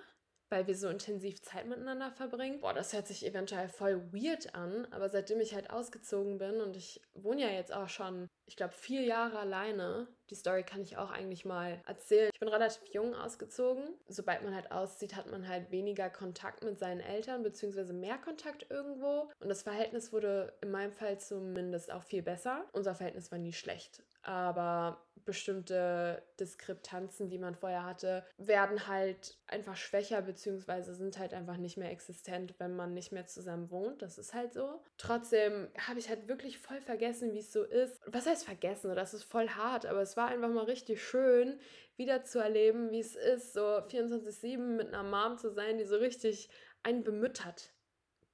weil 0.52 0.66
wir 0.66 0.76
so 0.76 0.88
intensiv 0.90 1.40
Zeit 1.40 1.66
miteinander 1.66 2.12
verbringen. 2.12 2.60
Boah, 2.60 2.74
das 2.74 2.92
hört 2.92 3.08
sich 3.08 3.24
eventuell 3.26 3.70
voll 3.70 4.12
weird 4.12 4.54
an, 4.54 4.86
aber 4.90 5.08
seitdem 5.08 5.40
ich 5.40 5.54
halt 5.54 5.70
ausgezogen 5.70 6.36
bin 6.36 6.60
und 6.60 6.76
ich 6.76 7.00
wohne 7.14 7.40
ja 7.40 7.48
jetzt 7.48 7.72
auch 7.72 7.88
schon, 7.88 8.28
ich 8.52 8.56
glaube, 8.56 8.74
vier 8.74 9.00
Jahre 9.00 9.38
alleine, 9.38 10.06
die 10.28 10.34
Story 10.34 10.62
kann 10.62 10.82
ich 10.82 10.98
auch 10.98 11.10
eigentlich 11.10 11.46
mal 11.46 11.80
erzählen. 11.86 12.28
Ich 12.34 12.38
bin 12.38 12.50
relativ 12.50 12.82
jung 12.92 13.14
ausgezogen. 13.14 13.82
Sobald 14.08 14.44
man 14.44 14.54
halt 14.54 14.70
auszieht, 14.70 15.16
hat 15.16 15.30
man 15.30 15.48
halt 15.48 15.70
weniger 15.70 16.10
Kontakt 16.10 16.62
mit 16.62 16.78
seinen 16.78 17.00
Eltern, 17.00 17.42
beziehungsweise 17.42 17.94
mehr 17.94 18.18
Kontakt 18.18 18.66
irgendwo. 18.68 19.30
Und 19.40 19.48
das 19.48 19.62
Verhältnis 19.62 20.12
wurde 20.12 20.52
in 20.60 20.70
meinem 20.70 20.92
Fall 20.92 21.18
zumindest 21.18 21.90
auch 21.90 22.02
viel 22.02 22.20
besser. 22.20 22.66
Unser 22.72 22.94
Verhältnis 22.94 23.32
war 23.32 23.38
nie 23.38 23.54
schlecht 23.54 24.02
aber 24.22 25.04
bestimmte 25.24 26.22
Diskrepanzen, 26.40 27.28
die 27.28 27.38
man 27.38 27.54
vorher 27.54 27.84
hatte, 27.84 28.24
werden 28.38 28.88
halt 28.88 29.38
einfach 29.46 29.76
schwächer 29.76 30.20
beziehungsweise 30.20 30.94
sind 30.94 31.16
halt 31.18 31.32
einfach 31.32 31.58
nicht 31.58 31.76
mehr 31.76 31.92
existent, 31.92 32.54
wenn 32.58 32.74
man 32.74 32.92
nicht 32.92 33.12
mehr 33.12 33.26
zusammen 33.26 33.70
wohnt. 33.70 34.02
Das 34.02 34.18
ist 34.18 34.34
halt 34.34 34.52
so. 34.52 34.82
Trotzdem 34.96 35.68
habe 35.86 36.00
ich 36.00 36.08
halt 36.08 36.26
wirklich 36.26 36.58
voll 36.58 36.80
vergessen, 36.80 37.32
wie 37.34 37.38
es 37.38 37.52
so 37.52 37.62
ist. 37.62 38.00
Was 38.06 38.26
heißt 38.26 38.41
vergessen? 38.44 38.94
Das 38.94 39.14
ist 39.14 39.24
voll 39.24 39.48
hart, 39.48 39.86
aber 39.86 40.00
es 40.00 40.16
war 40.16 40.28
einfach 40.28 40.48
mal 40.48 40.64
richtig 40.64 41.02
schön, 41.02 41.58
wieder 41.96 42.24
zu 42.24 42.38
erleben, 42.38 42.90
wie 42.90 43.00
es 43.00 43.16
ist, 43.16 43.52
so 43.52 43.60
24-7 43.60 44.58
mit 44.58 44.88
einer 44.88 45.02
Mom 45.02 45.38
zu 45.38 45.50
sein, 45.50 45.78
die 45.78 45.84
so 45.84 45.96
richtig 45.96 46.48
einen 46.82 47.04
bemüttert. 47.04 47.72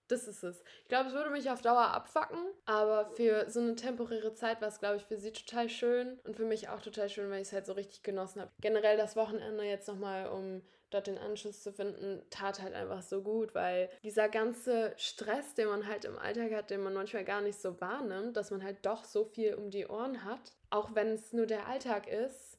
Das 0.08 0.26
ist 0.26 0.43
es. 0.43 0.62
Ich 0.82 0.88
glaube, 0.88 1.10
es 1.10 1.14
würde 1.14 1.31
mich 1.31 1.50
auf 1.50 1.60
Dauer 1.60 1.88
abfacken, 1.88 2.38
aber 2.64 3.10
für 3.10 3.49
so 3.50 3.60
eine 3.60 3.75
temporäre 3.75 4.32
Zeit 4.32 4.62
war 4.62 4.69
es, 4.69 4.81
glaube 4.81 4.96
ich, 4.96 5.05
für 5.05 5.19
sie 5.19 5.32
total 5.32 5.69
schön 5.69 6.19
und 6.25 6.34
für 6.34 6.46
mich 6.46 6.70
auch 6.70 6.81
total 6.81 7.10
schön, 7.10 7.31
weil 7.31 7.43
ich 7.43 7.49
es 7.49 7.52
halt 7.52 7.66
so 7.66 7.75
richtig 7.75 8.02
genossen 8.02 8.40
habe. 8.40 8.50
Generell 8.62 8.96
das 8.96 9.16
Wochenende 9.16 9.64
jetzt 9.64 9.87
nochmal, 9.87 10.28
um 10.28 10.62
dort 10.90 11.06
den 11.06 11.19
Anschluss 11.19 11.62
zu 11.62 11.73
finden, 11.73 12.23
tat 12.31 12.62
halt 12.62 12.75
einfach 12.75 13.02
so 13.02 13.23
gut, 13.23 13.55
weil 13.55 13.90
dieser 14.02 14.29
ganze 14.29 14.93
Stress, 14.96 15.55
den 15.55 15.69
man 15.69 15.86
halt 15.86 16.05
im 16.05 16.19
Alltag 16.19 16.53
hat, 16.53 16.70
den 16.70 16.82
man 16.82 16.94
manchmal 16.94 17.24
gar 17.24 17.41
nicht 17.41 17.60
so 17.60 17.81
wahrnimmt, 17.81 18.36
dass 18.36 18.51
man 18.51 18.62
halt 18.62 18.79
doch 18.82 19.05
so 19.05 19.24
viel 19.24 19.55
um 19.55 19.70
die 19.70 19.86
Ohren 19.86 20.24
hat, 20.24 20.53
auch 20.70 20.94
wenn 20.94 21.08
es 21.08 21.32
nur 21.32 21.46
der 21.46 21.67
Alltag 21.67 22.08
ist, 22.08 22.58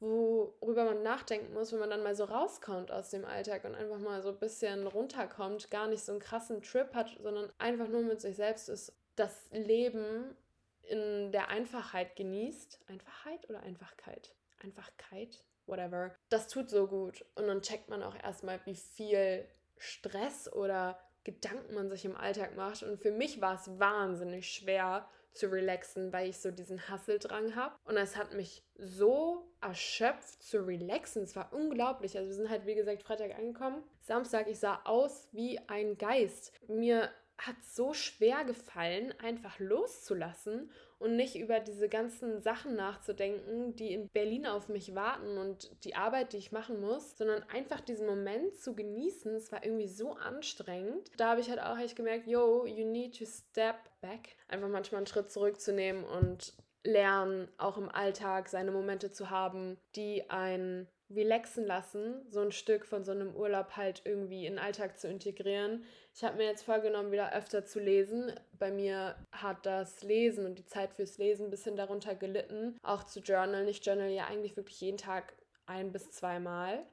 worüber 0.00 0.84
man 0.84 1.02
nachdenken 1.02 1.52
muss, 1.54 1.72
wenn 1.72 1.80
man 1.80 1.90
dann 1.90 2.02
mal 2.02 2.14
so 2.14 2.24
rauskommt 2.24 2.92
aus 2.92 3.10
dem 3.10 3.24
Alltag 3.24 3.64
und 3.64 3.74
einfach 3.74 3.98
mal 3.98 4.22
so 4.22 4.30
ein 4.30 4.38
bisschen 4.38 4.86
runterkommt, 4.86 5.70
gar 5.70 5.88
nicht 5.88 6.04
so 6.04 6.12
einen 6.12 6.20
krassen 6.20 6.62
Trip 6.62 6.94
hat, 6.94 7.16
sondern 7.20 7.52
einfach 7.58 7.88
nur 7.88 8.02
mit 8.02 8.20
sich 8.20 8.36
selbst 8.36 8.68
ist, 8.68 8.92
das 9.16 9.48
Leben 9.50 10.36
in 10.82 11.32
der 11.32 11.48
Einfachheit 11.48 12.16
genießt. 12.16 12.80
Einfachheit 12.86 13.48
oder 13.50 13.60
Einfachkeit? 13.60 14.32
Einfachkeit, 14.62 15.42
whatever. 15.68 16.14
Das 16.30 16.48
tut 16.48 16.70
so 16.70 16.86
gut. 16.86 17.24
Und 17.34 17.46
dann 17.46 17.62
checkt 17.62 17.88
man 17.88 18.02
auch 18.02 18.16
erstmal, 18.22 18.60
wie 18.64 18.74
viel 18.74 19.46
Stress 19.76 20.52
oder 20.52 20.98
Gedanken 21.24 21.74
man 21.74 21.90
sich 21.90 22.04
im 22.04 22.16
Alltag 22.16 22.56
macht. 22.56 22.82
Und 22.82 22.98
für 22.98 23.12
mich 23.12 23.40
war 23.40 23.54
es 23.54 23.78
wahnsinnig 23.78 24.50
schwer, 24.50 25.08
zu 25.38 25.46
relaxen, 25.52 26.12
weil 26.12 26.28
ich 26.28 26.40
so 26.40 26.50
diesen 26.50 26.88
Hasseldrang 26.88 27.54
habe. 27.54 27.74
Und 27.84 27.96
es 27.96 28.16
hat 28.16 28.34
mich 28.34 28.64
so 28.76 29.48
erschöpft 29.60 30.42
zu 30.42 30.66
relaxen. 30.66 31.22
Es 31.22 31.36
war 31.36 31.52
unglaublich. 31.52 32.16
Also 32.16 32.28
wir 32.28 32.34
sind 32.34 32.50
halt, 32.50 32.66
wie 32.66 32.74
gesagt, 32.74 33.02
Freitag 33.02 33.38
angekommen. 33.38 33.82
Samstag, 34.00 34.48
ich 34.48 34.58
sah 34.58 34.80
aus 34.84 35.28
wie 35.32 35.58
ein 35.68 35.96
Geist. 35.96 36.52
Mir 36.66 37.10
hat 37.38 37.56
so 37.64 37.94
schwer 37.94 38.44
gefallen, 38.44 39.14
einfach 39.22 39.58
loszulassen 39.58 40.70
und 40.98 41.14
nicht 41.14 41.36
über 41.36 41.60
diese 41.60 41.88
ganzen 41.88 42.42
Sachen 42.42 42.74
nachzudenken, 42.74 43.76
die 43.76 43.92
in 43.92 44.08
Berlin 44.08 44.46
auf 44.46 44.68
mich 44.68 44.94
warten 44.94 45.38
und 45.38 45.70
die 45.84 45.94
Arbeit, 45.94 46.32
die 46.32 46.38
ich 46.38 46.50
machen 46.50 46.80
muss, 46.80 47.16
sondern 47.16 47.44
einfach 47.44 47.80
diesen 47.80 48.06
Moment 48.06 48.56
zu 48.56 48.74
genießen. 48.74 49.34
Es 49.36 49.52
war 49.52 49.64
irgendwie 49.64 49.88
so 49.88 50.14
anstrengend. 50.14 51.10
Da 51.16 51.30
habe 51.30 51.40
ich 51.40 51.48
halt 51.48 51.60
auch 51.60 51.78
echt 51.78 51.94
gemerkt, 51.94 52.26
yo, 52.26 52.66
you 52.66 52.84
need 52.84 53.16
to 53.16 53.24
step 53.24 53.76
back. 54.00 54.36
Einfach 54.48 54.68
manchmal 54.68 54.98
einen 54.98 55.06
Schritt 55.06 55.30
zurückzunehmen 55.30 56.04
und 56.04 56.54
lernen, 56.84 57.48
auch 57.58 57.76
im 57.76 57.88
Alltag 57.88 58.48
seine 58.48 58.70
Momente 58.70 59.10
zu 59.12 59.30
haben, 59.30 59.78
die 59.94 60.28
einen 60.30 60.88
relaxen 61.10 61.64
lassen, 61.66 62.20
so 62.30 62.40
ein 62.40 62.52
Stück 62.52 62.84
von 62.84 63.04
so 63.04 63.12
einem 63.12 63.34
Urlaub 63.34 63.76
halt 63.76 64.02
irgendwie 64.04 64.46
in 64.46 64.54
den 64.54 64.58
Alltag 64.58 64.98
zu 64.98 65.08
integrieren. 65.08 65.84
Ich 66.14 66.22
habe 66.22 66.36
mir 66.36 66.44
jetzt 66.44 66.64
vorgenommen, 66.64 67.12
wieder 67.12 67.34
öfter 67.34 67.64
zu 67.64 67.80
lesen. 67.80 68.32
Bei 68.58 68.70
mir 68.70 69.16
hat 69.32 69.64
das 69.64 70.02
Lesen 70.02 70.44
und 70.44 70.58
die 70.58 70.66
Zeit 70.66 70.92
fürs 70.92 71.16
Lesen 71.16 71.46
ein 71.46 71.50
bisschen 71.50 71.76
darunter 71.76 72.14
gelitten. 72.14 72.76
Auch 72.82 73.04
zu 73.04 73.20
journalen. 73.20 73.68
Ich 73.68 73.84
journal 73.84 74.10
ja 74.10 74.26
eigentlich 74.26 74.56
wirklich 74.56 74.80
jeden 74.80 74.98
Tag 74.98 75.34
ein 75.66 75.92
bis 75.92 76.10
zweimal 76.10 76.84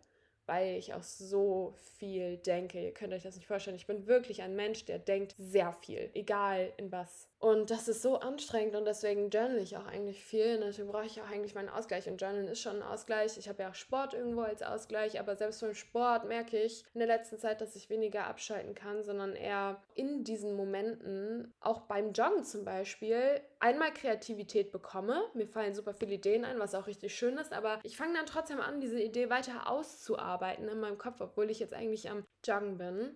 weil 0.45 0.77
ich 0.77 0.93
auch 0.93 1.03
so 1.03 1.73
viel 1.97 2.37
denke. 2.37 2.83
Ihr 2.83 2.93
könnt 2.93 3.13
euch 3.13 3.23
das 3.23 3.35
nicht 3.35 3.47
vorstellen. 3.47 3.75
Ich 3.75 3.87
bin 3.87 4.07
wirklich 4.07 4.41
ein 4.41 4.55
Mensch, 4.55 4.85
der 4.85 4.99
denkt 4.99 5.35
sehr 5.37 5.73
viel, 5.73 6.09
egal 6.13 6.71
in 6.77 6.91
was. 6.91 7.29
Und 7.45 7.69
das 7.69 7.87
ist 7.87 8.01
so 8.01 8.15
anstrengend 8.15 8.75
und 8.75 8.85
deswegen 8.85 9.29
journal 9.29 9.59
ich 9.59 9.77
auch 9.77 9.85
eigentlich 9.85 10.25
viel. 10.25 10.55
Und 10.55 10.61
deswegen 10.61 10.87
brauche 10.87 11.05
ich 11.05 11.21
auch 11.21 11.29
eigentlich 11.29 11.53
meinen 11.53 11.69
Ausgleich. 11.69 12.09
Und 12.09 12.19
Journalen 12.19 12.47
ist 12.47 12.59
schon 12.59 12.77
ein 12.77 12.81
Ausgleich. 12.81 13.37
Ich 13.37 13.47
habe 13.47 13.61
ja 13.61 13.69
auch 13.69 13.75
Sport 13.75 14.15
irgendwo 14.15 14.41
als 14.41 14.63
Ausgleich, 14.63 15.19
aber 15.19 15.35
selbst 15.35 15.61
beim 15.61 15.75
Sport 15.75 16.27
merke 16.27 16.59
ich 16.59 16.83
in 16.95 16.99
der 17.01 17.07
letzten 17.07 17.37
Zeit, 17.37 17.61
dass 17.61 17.75
ich 17.75 17.91
weniger 17.91 18.25
abschalten 18.25 18.73
kann, 18.73 19.03
sondern 19.03 19.35
eher 19.35 19.79
in 19.93 20.23
diesen 20.23 20.55
Momenten, 20.55 21.53
auch 21.59 21.81
beim 21.81 22.13
Joggen 22.13 22.43
zum 22.45 22.65
Beispiel, 22.65 23.39
einmal 23.59 23.93
Kreativität 23.93 24.71
bekomme. 24.71 25.21
Mir 25.35 25.47
fallen 25.47 25.75
super 25.75 25.93
viele 25.93 26.15
Ideen 26.15 26.45
ein, 26.45 26.57
was 26.57 26.73
auch 26.73 26.87
richtig 26.87 27.13
schön 27.13 27.37
ist, 27.37 27.53
aber 27.53 27.79
ich 27.83 27.95
fange 27.95 28.15
dann 28.15 28.25
trotzdem 28.25 28.59
an, 28.59 28.81
diese 28.81 28.99
Idee 28.99 29.29
weiter 29.29 29.69
auszuarbeiten 29.69 30.67
in 30.67 30.79
meinem 30.79 30.97
Kopf, 30.97 31.21
obwohl 31.21 31.51
ich 31.51 31.59
jetzt 31.59 31.75
eigentlich 31.75 32.09
am 32.09 32.25
Joggen 32.43 32.79
bin. 32.79 33.15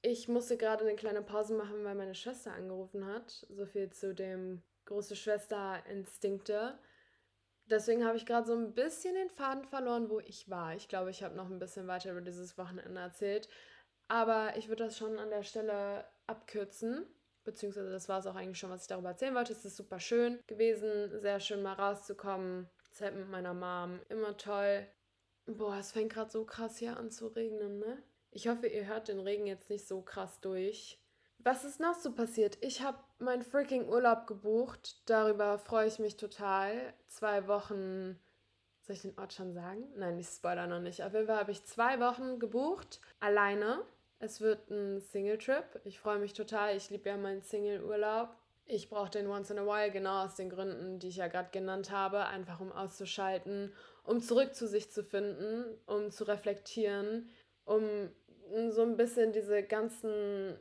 Ich 0.00 0.28
musste 0.28 0.56
gerade 0.56 0.84
eine 0.84 0.96
kleine 0.96 1.22
Pause 1.22 1.54
machen, 1.54 1.84
weil 1.84 1.94
meine 1.94 2.14
Schwester 2.14 2.52
angerufen 2.52 3.06
hat. 3.06 3.46
So 3.50 3.66
viel 3.66 3.90
zu 3.90 4.14
dem 4.14 4.62
große 4.84 5.16
Schwester-Instinkte. 5.16 6.78
Deswegen 7.66 8.04
habe 8.04 8.16
ich 8.16 8.24
gerade 8.24 8.46
so 8.46 8.54
ein 8.54 8.72
bisschen 8.74 9.14
den 9.14 9.28
Faden 9.28 9.64
verloren, 9.64 10.08
wo 10.08 10.20
ich 10.20 10.48
war. 10.48 10.74
Ich 10.74 10.88
glaube, 10.88 11.10
ich 11.10 11.22
habe 11.22 11.36
noch 11.36 11.50
ein 11.50 11.58
bisschen 11.58 11.86
weiter 11.86 12.12
über 12.12 12.20
dieses 12.22 12.56
Wochenende 12.56 13.00
erzählt. 13.00 13.48
Aber 14.06 14.56
ich 14.56 14.68
würde 14.68 14.84
das 14.84 14.96
schon 14.96 15.18
an 15.18 15.30
der 15.30 15.42
Stelle 15.42 16.06
abkürzen. 16.26 17.06
Beziehungsweise 17.44 17.90
das 17.90 18.08
war 18.08 18.20
es 18.20 18.26
auch 18.26 18.36
eigentlich 18.36 18.58
schon, 18.58 18.70
was 18.70 18.82
ich 18.82 18.88
darüber 18.88 19.10
erzählen 19.10 19.34
wollte. 19.34 19.52
Es 19.52 19.64
ist 19.64 19.76
super 19.76 20.00
schön 20.00 20.38
gewesen, 20.46 21.20
sehr 21.20 21.40
schön 21.40 21.62
mal 21.62 21.74
rauszukommen. 21.74 22.68
Zeit 22.90 23.14
mit 23.14 23.28
meiner 23.28 23.54
Mom, 23.54 24.00
immer 24.08 24.36
toll. 24.36 24.86
Boah, 25.46 25.76
es 25.76 25.92
fängt 25.92 26.12
gerade 26.12 26.30
so 26.30 26.44
krass 26.44 26.78
hier 26.78 26.96
an 26.96 27.10
zu 27.10 27.28
regnen, 27.28 27.78
ne? 27.78 28.02
Ich 28.30 28.48
hoffe, 28.48 28.66
ihr 28.66 28.86
hört 28.86 29.08
den 29.08 29.20
Regen 29.20 29.46
jetzt 29.46 29.70
nicht 29.70 29.88
so 29.88 30.02
krass 30.02 30.40
durch. 30.40 30.98
Was 31.38 31.64
ist 31.64 31.80
noch 31.80 31.94
so 31.94 32.12
passiert? 32.12 32.58
Ich 32.60 32.82
habe 32.82 32.98
meinen 33.18 33.42
freaking 33.42 33.88
Urlaub 33.88 34.26
gebucht. 34.26 35.02
Darüber 35.06 35.58
freue 35.58 35.86
ich 35.86 35.98
mich 35.98 36.16
total. 36.16 36.92
Zwei 37.06 37.46
Wochen. 37.46 38.18
Soll 38.82 38.96
ich 38.96 39.02
den 39.02 39.18
Ort 39.18 39.32
schon 39.32 39.54
sagen? 39.54 39.84
Nein, 39.96 40.18
ich 40.18 40.26
spoiler 40.26 40.66
noch 40.66 40.80
nicht. 40.80 41.02
Auf 41.02 41.14
jeden 41.14 41.26
Fall 41.26 41.38
habe 41.38 41.52
ich 41.52 41.64
zwei 41.64 42.00
Wochen 42.00 42.38
gebucht. 42.38 43.00
Alleine. 43.20 43.82
Es 44.18 44.40
wird 44.40 44.68
ein 44.70 45.00
Single-Trip. 45.00 45.80
Ich 45.84 46.00
freue 46.00 46.18
mich 46.18 46.32
total. 46.32 46.76
Ich 46.76 46.90
liebe 46.90 47.08
ja 47.08 47.16
meinen 47.16 47.42
Single-Urlaub. 47.42 48.30
Ich 48.66 48.90
brauche 48.90 49.10
den 49.10 49.28
once 49.28 49.50
in 49.50 49.58
a 49.58 49.64
while, 49.64 49.90
genau 49.90 50.24
aus 50.24 50.34
den 50.34 50.50
Gründen, 50.50 50.98
die 50.98 51.08
ich 51.08 51.16
ja 51.16 51.28
gerade 51.28 51.50
genannt 51.50 51.90
habe. 51.90 52.26
Einfach 52.26 52.60
um 52.60 52.72
auszuschalten, 52.72 53.72
um 54.04 54.20
zurück 54.20 54.54
zu 54.54 54.66
sich 54.66 54.90
zu 54.90 55.04
finden, 55.04 55.64
um 55.86 56.10
zu 56.10 56.24
reflektieren 56.24 57.30
um 57.68 58.10
so 58.70 58.82
ein 58.82 58.96
bisschen 58.96 59.32
diese 59.32 59.62
ganzen 59.62 60.58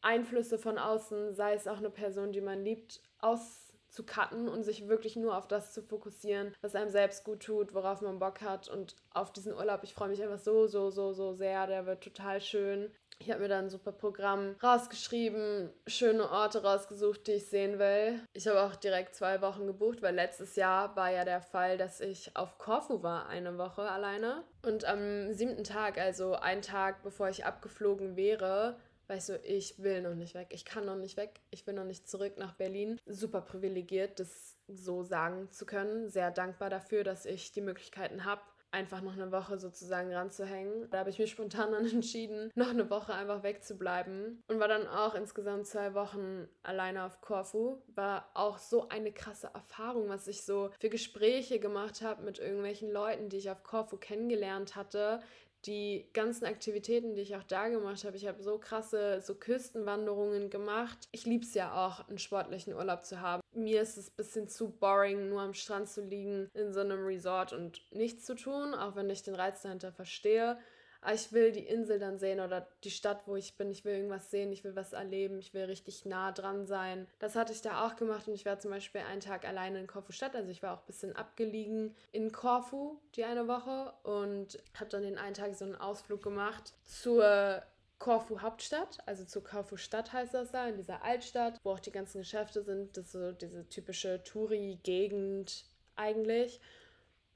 Einflüsse 0.00 0.58
von 0.58 0.78
außen, 0.78 1.34
sei 1.34 1.54
es 1.54 1.66
auch 1.66 1.78
eine 1.78 1.90
Person, 1.90 2.32
die 2.32 2.40
man 2.40 2.64
liebt, 2.64 3.02
auszukatten 3.18 4.48
und 4.48 4.62
sich 4.62 4.88
wirklich 4.88 5.16
nur 5.16 5.36
auf 5.36 5.48
das 5.48 5.72
zu 5.72 5.82
fokussieren, 5.82 6.54
was 6.60 6.74
einem 6.74 6.90
selbst 6.90 7.24
gut 7.24 7.42
tut, 7.42 7.74
worauf 7.74 8.00
man 8.00 8.18
Bock 8.18 8.40
hat 8.40 8.68
und 8.68 8.96
auf 9.10 9.32
diesen 9.32 9.52
Urlaub. 9.52 9.80
Ich 9.82 9.94
freue 9.94 10.08
mich 10.08 10.22
einfach 10.22 10.38
so, 10.38 10.66
so, 10.66 10.90
so, 10.90 11.12
so 11.12 11.32
sehr. 11.32 11.66
Der 11.66 11.86
wird 11.86 12.02
total 12.02 12.40
schön. 12.40 12.90
Ich 13.18 13.30
habe 13.30 13.42
mir 13.42 13.48
da 13.48 13.58
ein 13.58 13.70
super 13.70 13.92
Programm 13.92 14.54
rausgeschrieben, 14.62 15.70
schöne 15.86 16.30
Orte 16.30 16.62
rausgesucht, 16.62 17.26
die 17.26 17.32
ich 17.32 17.46
sehen 17.46 17.78
will. 17.78 18.20
Ich 18.34 18.46
habe 18.46 18.62
auch 18.62 18.76
direkt 18.76 19.16
zwei 19.16 19.40
Wochen 19.40 19.66
gebucht, 19.66 20.00
weil 20.00 20.14
letztes 20.14 20.54
Jahr 20.54 20.94
war 20.94 21.10
ja 21.10 21.24
der 21.24 21.40
Fall, 21.40 21.76
dass 21.76 22.00
ich 22.00 22.36
auf 22.36 22.56
Korfu 22.58 23.02
war, 23.02 23.26
eine 23.28 23.58
Woche 23.58 23.82
alleine. 23.82 24.44
Und 24.64 24.84
am 24.84 25.32
siebten 25.32 25.64
Tag, 25.64 25.98
also 25.98 26.34
einen 26.34 26.62
Tag 26.62 27.02
bevor 27.02 27.28
ich 27.28 27.44
abgeflogen 27.44 28.16
wäre, 28.16 28.76
ich 29.12 29.24
so, 29.24 29.34
ich 29.42 29.82
will 29.82 30.02
noch 30.02 30.14
nicht 30.14 30.34
weg, 30.34 30.48
ich 30.50 30.64
kann 30.64 30.84
noch 30.84 30.96
nicht 30.96 31.16
weg, 31.16 31.40
ich 31.50 31.66
will 31.66 31.74
noch 31.74 31.84
nicht 31.84 32.08
zurück 32.08 32.38
nach 32.38 32.54
Berlin. 32.54 33.00
Super 33.06 33.40
privilegiert, 33.40 34.18
das 34.20 34.56
so 34.68 35.02
sagen 35.02 35.50
zu 35.50 35.64
können. 35.64 36.08
Sehr 36.08 36.30
dankbar 36.30 36.70
dafür, 36.70 37.04
dass 37.04 37.24
ich 37.24 37.52
die 37.52 37.60
Möglichkeiten 37.60 38.24
habe, 38.24 38.42
einfach 38.76 39.00
noch 39.00 39.14
eine 39.14 39.32
Woche 39.32 39.58
sozusagen 39.58 40.12
ranzuhängen. 40.12 40.88
Da 40.90 40.98
habe 40.98 41.10
ich 41.10 41.18
mich 41.18 41.30
spontan 41.30 41.72
dann 41.72 41.86
entschieden, 41.90 42.50
noch 42.54 42.68
eine 42.68 42.90
Woche 42.90 43.14
einfach 43.14 43.42
wegzubleiben 43.42 44.42
und 44.48 44.60
war 44.60 44.68
dann 44.68 44.86
auch 44.86 45.14
insgesamt 45.14 45.66
zwei 45.66 45.94
Wochen 45.94 46.46
alleine 46.62 47.04
auf 47.04 47.22
Korfu. 47.22 47.78
War 47.94 48.30
auch 48.34 48.58
so 48.58 48.88
eine 48.90 49.12
krasse 49.12 49.50
Erfahrung, 49.54 50.10
was 50.10 50.28
ich 50.28 50.44
so 50.44 50.70
für 50.78 50.90
Gespräche 50.90 51.58
gemacht 51.58 52.02
habe 52.02 52.22
mit 52.22 52.38
irgendwelchen 52.38 52.90
Leuten, 52.92 53.30
die 53.30 53.38
ich 53.38 53.50
auf 53.50 53.62
Korfu 53.62 53.96
kennengelernt 53.96 54.76
hatte, 54.76 55.20
die 55.64 56.06
ganzen 56.12 56.44
Aktivitäten, 56.44 57.14
die 57.14 57.22
ich 57.22 57.34
auch 57.34 57.42
da 57.42 57.68
gemacht 57.68 58.04
habe. 58.04 58.16
Ich 58.16 58.26
habe 58.26 58.42
so 58.42 58.58
krasse 58.58 59.20
so 59.22 59.34
Küstenwanderungen 59.34 60.50
gemacht. 60.50 61.08
Ich 61.12 61.24
liebe 61.24 61.44
es 61.44 61.54
ja 61.54 61.86
auch, 61.86 62.06
einen 62.08 62.18
sportlichen 62.18 62.74
Urlaub 62.74 63.04
zu 63.04 63.20
haben. 63.20 63.40
Mir 63.56 63.82
ist 63.82 63.96
es 63.96 64.10
ein 64.10 64.16
bisschen 64.16 64.48
zu 64.48 64.70
boring, 64.70 65.28
nur 65.28 65.40
am 65.40 65.54
Strand 65.54 65.88
zu 65.88 66.02
liegen 66.02 66.50
in 66.54 66.72
so 66.72 66.80
einem 66.80 67.04
Resort 67.04 67.52
und 67.52 67.80
nichts 67.90 68.24
zu 68.24 68.34
tun, 68.34 68.74
auch 68.74 68.96
wenn 68.96 69.08
ich 69.10 69.22
den 69.22 69.34
Reiz 69.34 69.62
dahinter 69.62 69.92
verstehe. 69.92 70.58
Aber 71.00 71.14
ich 71.14 71.32
will 71.32 71.52
die 71.52 71.66
Insel 71.66 71.98
dann 71.98 72.18
sehen 72.18 72.40
oder 72.40 72.66
die 72.82 72.90
Stadt, 72.90 73.22
wo 73.26 73.36
ich 73.36 73.56
bin. 73.56 73.70
Ich 73.70 73.84
will 73.84 73.94
irgendwas 73.94 74.30
sehen, 74.30 74.50
ich 74.50 74.64
will 74.64 74.74
was 74.74 74.92
erleben, 74.92 75.38
ich 75.38 75.54
will 75.54 75.64
richtig 75.64 76.04
nah 76.04 76.32
dran 76.32 76.66
sein. 76.66 77.06
Das 77.18 77.36
hatte 77.36 77.52
ich 77.52 77.62
da 77.62 77.86
auch 77.86 77.96
gemacht 77.96 78.26
und 78.26 78.34
ich 78.34 78.44
war 78.44 78.58
zum 78.58 78.72
Beispiel 78.72 79.02
einen 79.02 79.20
Tag 79.20 79.46
alleine 79.46 79.78
in 79.78 79.86
Korfu 79.86 80.12
Stadt. 80.12 80.34
Also 80.34 80.50
ich 80.50 80.62
war 80.62 80.74
auch 80.74 80.80
ein 80.80 80.86
bisschen 80.86 81.14
abgelegen 81.14 81.94
in 82.12 82.32
Korfu 82.32 82.98
die 83.14 83.24
eine 83.24 83.46
Woche 83.46 83.92
und 84.02 84.58
habe 84.74 84.90
dann 84.90 85.02
den 85.02 85.16
einen 85.16 85.34
Tag 85.34 85.54
so 85.54 85.64
einen 85.64 85.76
Ausflug 85.76 86.22
gemacht 86.22 86.74
zur 86.84 87.62
Korfu 87.98 88.40
Hauptstadt, 88.40 88.98
also 89.06 89.24
zur 89.24 89.42
Korfu 89.42 89.76
Stadt 89.76 90.12
heißt 90.12 90.34
das 90.34 90.52
da, 90.52 90.68
in 90.68 90.76
dieser 90.76 91.02
Altstadt, 91.02 91.58
wo 91.62 91.72
auch 91.72 91.80
die 91.80 91.92
ganzen 91.92 92.18
Geschäfte 92.18 92.62
sind. 92.62 92.96
Das 92.96 93.06
ist 93.06 93.12
so 93.12 93.32
diese 93.32 93.68
typische 93.68 94.22
Touri-Gegend 94.22 95.64
eigentlich 95.96 96.60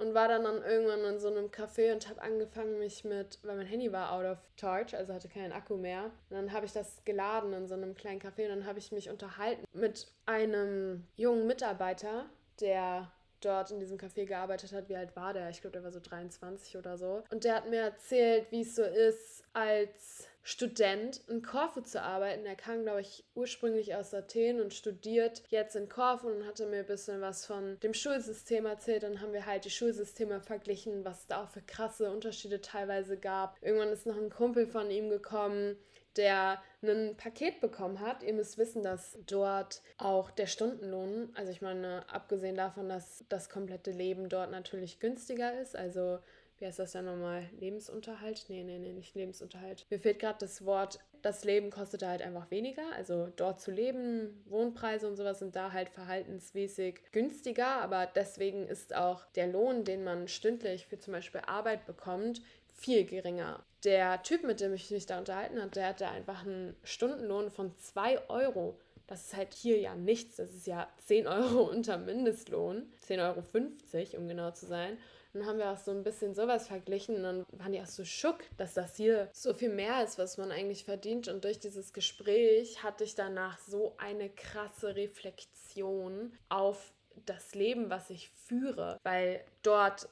und 0.00 0.14
war 0.14 0.29
dann, 0.29 0.45
dann 0.45 0.62
irgendwann 0.62 1.05
in 1.05 1.19
so 1.19 1.29
einem 1.29 1.50
Café 1.50 1.93
und 1.93 2.09
habe 2.09 2.23
angefangen, 2.23 2.79
mich 2.79 3.05
mit, 3.05 3.38
weil 3.43 3.57
mein 3.57 3.67
Handy 3.67 3.93
war 3.93 4.12
out 4.12 4.25
of 4.25 4.38
charge, 4.59 4.97
also 4.97 5.12
hatte 5.12 5.29
keinen 5.29 5.52
Akku 5.52 5.76
mehr. 5.76 6.05
Und 6.31 6.37
dann 6.37 6.52
habe 6.52 6.64
ich 6.64 6.73
das 6.73 7.05
geladen 7.05 7.52
in 7.52 7.69
so 7.69 7.75
einem 7.75 7.95
kleinen 7.95 8.19
Café 8.19 8.45
und 8.45 8.49
dann 8.49 8.67
habe 8.67 8.79
ich 8.79 8.93
mich 8.93 9.11
unterhalten 9.11 9.64
mit 9.73 10.09
einem 10.25 11.07
jungen 11.17 11.47
Mitarbeiter, 11.47 12.31
der 12.61 13.12
dort 13.43 13.71
in 13.71 13.79
diesem 13.79 13.99
Café 13.99 14.25
gearbeitet 14.25 14.73
hat. 14.73 14.88
Wie 14.88 14.97
alt 14.97 15.14
war 15.17 15.35
der? 15.35 15.50
Ich 15.50 15.61
glaube, 15.61 15.73
der 15.73 15.85
war 15.85 15.93
so 15.93 16.00
23 16.00 16.79
oder 16.79 16.97
so. 16.97 17.23
Und 17.31 17.45
der 17.45 17.57
hat 17.57 17.69
mir 17.69 17.81
erzählt, 17.81 18.50
wie 18.50 18.62
es 18.62 18.75
so 18.75 18.83
ist, 18.83 19.45
als 19.52 20.26
Student 20.42 21.20
in 21.28 21.42
Korfu 21.42 21.82
zu 21.82 22.02
arbeiten. 22.02 22.47
Er 22.47 22.56
kam, 22.56 22.82
glaube 22.82 23.02
ich, 23.02 23.25
ursprünglich 23.35 23.94
aus 23.94 24.14
Athen 24.14 24.61
und 24.61 24.73
studiert 24.73 25.42
jetzt 25.49 25.76
in 25.76 25.88
Korfu 25.88 26.28
und 26.28 26.47
hatte 26.47 26.66
mir 26.66 26.78
ein 26.78 26.87
bisschen 26.87 27.20
was 27.20 27.44
von 27.44 27.78
dem 27.80 27.94
Schulsystem 27.94 28.66
erzählt. 28.66 29.02
Dann 29.02 29.20
haben 29.20 29.32
wir 29.32 29.47
halt 29.47 29.64
die 29.64 29.70
Schulsysteme 29.70 30.40
verglichen, 30.40 31.04
was 31.04 31.26
da 31.26 31.44
auch 31.44 31.50
für 31.50 31.62
krasse 31.62 32.11
Unterschiede 32.11 32.61
teilweise 32.61 33.16
gab. 33.16 33.59
Irgendwann 33.61 33.90
ist 33.90 34.06
noch 34.06 34.16
ein 34.16 34.30
Kumpel 34.30 34.66
von 34.66 34.90
ihm 34.90 35.11
gekommen, 35.11 35.76
der 36.16 36.61
ein 36.82 37.16
Paket 37.16 37.61
bekommen 37.61 38.00
hat. 38.00 38.23
Ihr 38.23 38.32
müsst 38.32 38.59
wissen, 38.59 38.82
dass 38.82 39.18
dort 39.26 39.82
auch 39.99 40.30
der 40.30 40.47
Stundenlohn, 40.47 41.30
also 41.35 41.52
ich 41.52 41.62
meine, 41.62 42.04
abgesehen 42.09 42.56
davon, 42.56 42.88
dass 42.88 43.25
das 43.28 43.49
komplette 43.49 43.90
Leben 43.90 44.28
dort 44.28 44.50
natürlich 44.50 44.99
günstiger 44.99 45.59
ist, 45.61 45.76
also 45.76 46.18
wie 46.61 46.67
heißt 46.67 46.79
das 46.79 46.93
dann 46.93 47.07
nochmal? 47.07 47.49
Lebensunterhalt? 47.59 48.45
Nee, 48.49 48.62
nee, 48.62 48.79
nee, 48.79 48.93
nicht 48.93 49.14
Lebensunterhalt. 49.14 49.87
Mir 49.88 49.99
fehlt 49.99 50.19
gerade 50.19 50.38
das 50.40 50.64
Wort, 50.67 50.99
das 51.23 51.43
Leben 51.45 51.71
kostet 51.71 52.02
halt 52.02 52.21
einfach 52.21 52.50
weniger. 52.50 52.85
Also 52.95 53.29
dort 53.35 53.62
zu 53.62 53.71
leben, 53.71 54.45
Wohnpreise 54.47 55.09
und 55.09 55.17
sowas 55.17 55.38
sind 55.38 55.57
da 55.57 55.73
halt 55.73 55.88
verhaltensmäßig 55.88 57.00
günstiger, 57.12 57.81
aber 57.81 58.07
deswegen 58.07 58.69
ist 58.69 58.95
auch 58.95 59.25
der 59.35 59.47
Lohn, 59.47 59.85
den 59.85 60.05
man 60.05 60.29
stündlich 60.29 60.87
für 60.87 60.99
zum 60.99 61.14
Beispiel 61.14 61.40
Arbeit 61.47 61.87
bekommt, 61.87 62.43
viel 62.75 63.07
geringer. 63.07 63.64
Der 63.85 64.23
Typ, 64.23 64.45
mit 64.45 64.61
dem 64.61 64.75
ich 64.75 64.90
mich 64.90 65.07
da 65.07 65.19
unterhalten 65.19 65.59
habe, 65.61 65.71
der 65.71 65.88
hatte 65.88 66.09
einfach 66.09 66.45
einen 66.45 66.76
Stundenlohn 66.85 67.50
von 67.50 67.75
2 67.79 68.29
Euro. 68.29 68.79
Das 69.07 69.23
ist 69.23 69.37
halt 69.37 69.55
hier 69.55 69.79
ja 69.79 69.95
nichts. 69.95 70.37
Das 70.37 70.55
ist 70.55 70.67
ja 70.67 70.88
10 71.07 71.26
Euro 71.26 71.62
unter 71.71 71.97
Mindestlohn. 71.97 72.93
10,50 73.09 73.19
Euro, 73.19 74.19
um 74.19 74.29
genau 74.29 74.50
zu 74.50 74.67
sein. 74.67 74.99
Dann 75.33 75.47
haben 75.47 75.59
wir 75.59 75.71
auch 75.71 75.79
so 75.79 75.91
ein 75.91 76.03
bisschen 76.03 76.35
sowas 76.35 76.67
verglichen 76.67 77.25
und 77.25 77.47
waren 77.53 77.73
die 77.73 77.81
auch 77.81 77.87
so 77.87 78.05
schock, 78.05 78.45
dass 78.57 78.75
das 78.75 78.97
hier 78.97 79.29
so 79.33 79.55
viel 79.55 79.71
mehr 79.71 80.03
ist, 80.03 80.19
was 80.19 80.39
man 80.39 80.51
eigentlich 80.51 80.85
verdient. 80.85 81.29
Und 81.29 81.45
durch 81.45 81.61
dieses 81.61 81.93
Gespräch 81.93 82.83
hatte 82.83 83.05
ich 83.05 83.15
danach 83.15 83.59
so 83.59 83.95
eine 83.99 84.29
krasse 84.29 84.97
Reflexion 84.97 86.33
auf 86.49 86.93
das 87.27 87.55
Leben, 87.55 87.91
was 87.91 88.11
ich 88.11 88.31
führe, 88.31 88.99
weil 89.03 89.45
dort 89.63 90.09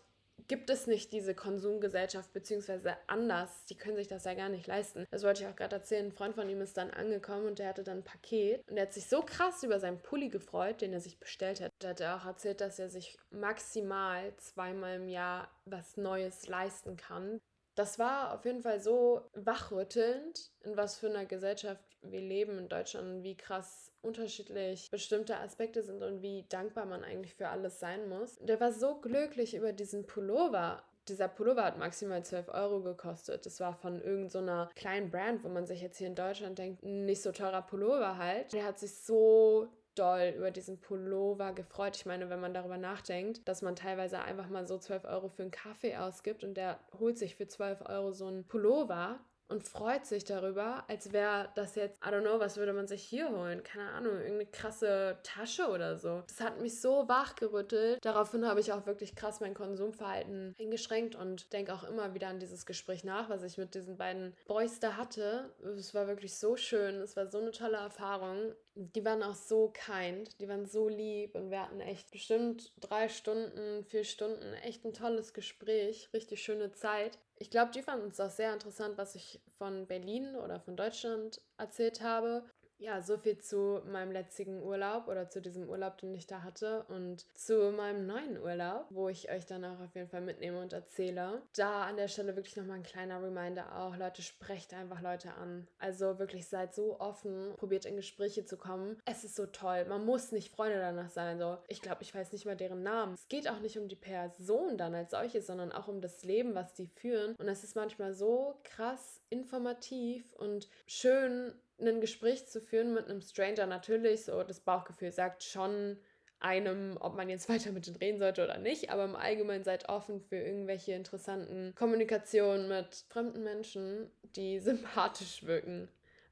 gibt 0.49 0.71
es 0.71 0.87
nicht 0.87 1.13
diese 1.13 1.35
Konsumgesellschaft, 1.35 2.33
beziehungsweise 2.33 2.97
anders. 3.07 3.67
Die 3.67 3.77
können 3.77 3.97
sich 3.97 4.09
das 4.09 4.25
ja 4.25 4.35
gar 4.35 4.49
nicht 4.49 4.67
leisten. 4.67 5.07
Das 5.11 5.23
wollte 5.23 5.43
ich 5.43 5.49
auch 5.49 5.57
gerade 5.57 5.77
erzählen. 5.77 6.07
Ein 6.07 6.13
Freund 6.13 6.35
von 6.35 6.49
ihm 6.49 6.61
ist 6.61 6.77
dann 6.77 6.91
angekommen 6.91 7.47
und 7.47 7.59
der 7.59 7.69
hatte 7.69 7.85
dann 7.85 7.99
ein 7.99 8.05
Paket 8.05 8.67
und 8.69 8.77
der 8.77 8.87
hat 8.87 8.95
sich 8.95 9.09
so 9.09 9.23
krass 9.23 9.63
über 9.63 9.79
seinen 9.79 10.01
Pulli 10.01 10.29
gefreut, 10.29 10.81
den 10.81 10.93
er 10.93 11.01
sich 11.01 11.21
bestellt 11.21 11.61
hat. 11.61 11.73
Da 11.79 11.91
hat 11.91 12.01
er 12.01 12.17
auch 12.17 12.25
erzählt, 12.25 12.61
dass 12.61 12.79
er 12.79 12.89
sich 12.89 13.19
maximal 13.31 14.35
zweimal 14.39 14.97
im 14.97 15.09
Jahr 15.09 15.51
was 15.67 15.97
Neues 15.97 16.49
leisten 16.49 16.97
kann. 16.97 17.41
Das 17.79 17.97
war 18.01 18.35
auf 18.35 18.45
jeden 18.45 18.63
Fall 18.63 18.81
so 18.81 19.31
wachrüttelnd, 19.35 20.51
in 20.65 20.77
was 20.77 20.97
für 20.97 21.09
einer 21.09 21.27
Gesellschaft 21.27 21.81
wir 22.03 22.21
leben 22.21 22.59
in 22.59 22.69
Deutschland 22.69 23.07
und 23.07 23.23
wie 23.23 23.37
krass 23.37 23.93
unterschiedlich 24.03 24.91
bestimmte 24.91 25.37
Aspekte 25.37 25.85
sind 25.85 26.03
und 26.03 26.21
wie 26.21 26.45
dankbar 26.49 26.87
man 26.87 27.05
eigentlich 27.05 27.35
für 27.35 27.49
alles 27.49 27.79
sein 27.79 28.09
muss. 28.09 28.37
Der 28.41 28.59
war 28.59 28.73
so 28.73 29.01
glücklich 29.01 29.55
über 29.55 29.73
diesen 29.73 30.09
Pullover. 30.09 30.83
Dieser 31.07 31.29
Pullover 31.29 31.63
hat 31.63 31.79
maximal 31.79 32.25
12 32.25 32.49
Euro 32.49 32.83
gekostet. 32.83 33.47
Das 33.47 33.61
war 33.61 33.75
von 33.75 34.03
irgendeiner 34.03 34.67
so 34.67 34.75
kleinen 34.75 35.13
Brand, 35.13 35.45
wo 35.45 35.49
man 35.49 35.65
sich 35.65 35.81
jetzt 35.81 35.99
hier 35.99 36.09
in 36.09 36.17
Deutschland 36.17 36.59
denkt, 36.59 36.83
nicht 36.83 37.23
so 37.23 37.31
teurer 37.31 37.63
Pullover 37.63 38.19
halt. 38.19 38.55
Der 38.55 38.65
hat 38.65 38.81
sich 38.81 38.93
so 38.93 39.69
doll 39.99 40.35
über 40.37 40.51
diesen 40.51 40.81
Pullover 40.81 41.53
gefreut. 41.53 41.97
Ich 41.97 42.07
meine, 42.07 42.31
wenn 42.31 42.41
man 42.41 42.55
darüber 42.55 42.79
nachdenkt, 42.79 43.47
dass 43.49 43.63
man 43.63 43.77
teilweise 43.77 44.21
einfach 44.21 44.49
mal 44.49 44.67
so 44.67 44.79
12 44.79 45.05
Euro 45.05 45.29
für 45.29 45.43
einen 45.43 45.51
Kaffee 45.51 45.97
ausgibt 45.97 46.45
und 46.45 46.55
der 46.55 46.79
holt 46.99 47.19
sich 47.19 47.37
für 47.37 47.47
12 47.47 47.83
Euro 47.87 48.13
so 48.13 48.27
einen 48.27 48.45
Pullover, 48.45 49.21
und 49.49 49.67
freut 49.67 50.07
sich 50.07 50.25
darüber, 50.25 50.85
als 50.89 51.13
wäre 51.13 51.49
das 51.55 51.75
jetzt, 51.75 51.99
I 52.05 52.09
don't 52.09 52.21
know, 52.21 52.39
was 52.39 52.57
würde 52.57 52.73
man 52.73 52.87
sich 52.87 53.03
hier 53.03 53.31
holen? 53.31 53.63
Keine 53.63 53.91
Ahnung, 53.91 54.13
irgendeine 54.13 54.47
krasse 54.47 55.19
Tasche 55.23 55.69
oder 55.69 55.97
so. 55.97 56.23
Das 56.29 56.41
hat 56.41 56.61
mich 56.61 56.81
so 56.81 57.09
wachgerüttelt. 57.09 58.05
Daraufhin 58.05 58.47
habe 58.47 58.61
ich 58.61 58.73
auch 58.73 58.87
wirklich 58.87 59.15
krass 59.15 59.41
mein 59.41 59.55
Konsumverhalten 59.55 60.55
eingeschränkt 60.61 61.15
und 61.15 61.53
denke 61.53 61.73
auch 61.73 61.85
immer 61.85 62.15
wieder 62.15 62.29
an 62.29 62.41
dieses 62.41 62.67
Gespräch 62.67 63.05
nach, 63.05 63.31
was 63.31 63.43
ich 63.43 63.59
mit 63.59 63.75
diesen 63.75 63.97
beiden 63.97 64.35
Boys 64.47 64.81
da 64.81 64.97
hatte. 64.97 65.55
Es 65.77 65.95
war 65.95 66.07
wirklich 66.07 66.37
so 66.37 66.57
schön, 66.57 66.97
es 66.97 67.17
war 67.17 67.31
so 67.31 67.39
eine 67.39 67.51
tolle 67.51 67.79
Erfahrung. 67.79 68.55
Die 68.75 69.05
waren 69.05 69.25
auch 69.25 69.35
so 69.35 69.71
kind, 69.71 70.41
die 70.41 70.49
waren 70.49 70.67
so 70.67 70.89
lieb 70.89 71.35
und 71.35 71.51
wir 71.51 71.63
hatten 71.63 71.81
echt 71.81 72.13
bestimmt 72.13 72.73
drei 72.81 73.09
Stunden, 73.09 73.85
vier 73.85 74.05
Stunden, 74.05 74.53
echt 74.63 74.85
ein 74.85 74.93
tolles 74.93 75.33
Gespräch, 75.33 76.09
richtig 76.13 76.43
schöne 76.43 76.71
Zeit. 76.71 77.19
Ich 77.41 77.51
glaube, 77.51 77.71
die 77.73 77.83
fanden 77.83 78.09
es 78.09 78.21
auch 78.21 78.31
sehr 78.31 78.53
interessant, 78.53 78.99
was 78.99 79.15
ich 79.15 79.41
von 79.59 79.87
Berlin 79.87 80.35
oder 80.37 80.61
von 80.61 80.77
Deutschland 80.77 81.41
erzählt 81.57 82.01
habe. 82.01 82.45
Ja, 82.79 83.03
so 83.03 83.19
viel 83.19 83.39
zu 83.39 83.83
meinem 83.87 84.13
letzten 84.13 84.63
Urlaub 84.63 85.09
oder 85.09 85.29
zu 85.29 85.41
diesem 85.41 85.69
Urlaub, 85.69 85.99
den 85.99 86.15
ich 86.15 86.27
da 86.27 86.43
hatte 86.43 86.85
und 86.89 87.27
zu 87.37 87.73
meinem 87.73 88.07
neuen 88.07 88.41
Urlaub, 88.41 88.87
wo 88.91 89.09
ich 89.09 89.31
euch 89.31 89.47
dann 89.47 89.65
auch 89.65 89.81
auf 89.81 89.95
jeden 89.95 90.09
Fall 90.09 90.21
mitnehme 90.21 90.61
und 90.61 90.73
erzähle. 90.73 91.43
Da 91.57 91.83
an 91.83 91.97
der 91.97 92.07
Stelle 92.07 92.37
wirklich 92.37 92.57
nochmal 92.57 92.77
ein 92.77 92.85
kleiner 92.85 93.23
Reminder 93.23 93.77
auch, 93.77 93.97
Leute, 93.97 94.23
sprecht 94.23 94.75
einfach 94.75 95.03
Leute 95.03 95.35
an. 95.35 95.67
Also 95.79 96.21
wirklich 96.21 96.47
seid 96.47 96.73
so 96.73 97.01
offen, 97.01 97.55
probiert 97.57 97.85
in 97.85 97.97
Gespräche 97.97 98.45
zu 98.45 98.57
kommen. 98.57 98.97
Es 99.05 99.25
ist 99.25 99.35
so 99.35 99.47
toll. 99.47 99.85
Man 99.87 100.05
muss 100.05 100.31
nicht 100.31 100.55
Freunde 100.55 100.79
danach 100.79 101.11
sein. 101.11 101.39
So, 101.39 101.59
ich 101.67 101.83
glaube, 101.83 102.03
ich 102.03 102.15
weiß 102.15 102.33
nicht 102.33 102.47
mal 102.47 102.57
deren 102.57 102.85
Namen. 102.85 103.15
Es 103.15 103.29
geht 103.29 103.49
auch 103.49 103.59
nicht 103.59 103.79
um 103.79 103.89
die 103.89 103.97
Person 103.97 104.79
dann 104.79 104.95
als 104.95 105.11
solches, 105.11 105.47
sondern 105.49 105.73
auch 105.73 105.89
um 105.89 106.01
das 106.01 106.23
Leben, 106.23 106.55
was 106.55 106.75
die 106.75 106.87
führen. 106.87 107.35
Und 107.37 107.49
es 107.49 107.65
ist 107.65 107.75
manchmal 107.75 108.15
so 108.15 108.61
krass 108.63 109.21
informativ 109.31 110.33
und 110.35 110.69
schön 110.87 111.55
ein 111.81 112.01
Gespräch 112.01 112.47
zu 112.47 112.61
führen 112.61 112.95
mit 112.95 113.07
einem 113.07 113.21
Stranger 113.21 113.67
natürlich, 113.67 114.25
so 114.25 114.43
das 114.43 114.61
Bauchgefühl 114.61 115.13
sagt 115.13 115.43
schon 115.43 115.99
einem, 116.41 116.97
ob 117.01 117.17
man 117.17 117.29
jetzt 117.29 117.49
weiter 117.49 117.73
mit 117.73 117.87
denen 117.87 117.97
reden 117.97 118.19
sollte 118.19 118.45
oder 118.45 118.59
nicht, 118.59 118.91
aber 118.91 119.05
im 119.05 119.17
Allgemeinen 119.17 119.65
seid 119.65 119.89
offen 119.89 120.21
für 120.21 120.37
irgendwelche 120.37 120.93
interessanten 120.93 121.75
Kommunikationen 121.75 122.69
mit 122.69 123.05
fremden 123.09 123.43
Menschen, 123.43 124.11
die 124.37 124.59
sympathisch 124.61 125.45
wirken. 125.45 125.89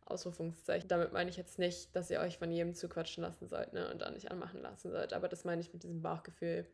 Ausrufungszeichen. 0.09 0.89
Damit 0.89 1.13
meine 1.13 1.31
ich 1.31 1.37
jetzt 1.37 1.59
nicht, 1.59 1.95
dass 1.97 2.11
ihr 2.11 2.21
euch 2.21 2.39
von 2.39 2.51
jedem 2.51 2.75
zuquatschen 2.75 3.25
lassen 3.25 3.49
sollt 3.49 3.73
ne, 3.73 3.91
und 3.91 4.01
dann 4.01 4.15
nicht 4.15 4.31
anmachen 4.31 4.63
lassen 4.63 4.93
sollt, 4.93 5.13
aber 5.13 5.29
das 5.29 5.45
meine 5.45 5.61
ich 5.61 5.73
mit 5.73 5.83
diesem 5.83 6.01
Bauchgefühl. 6.01 6.65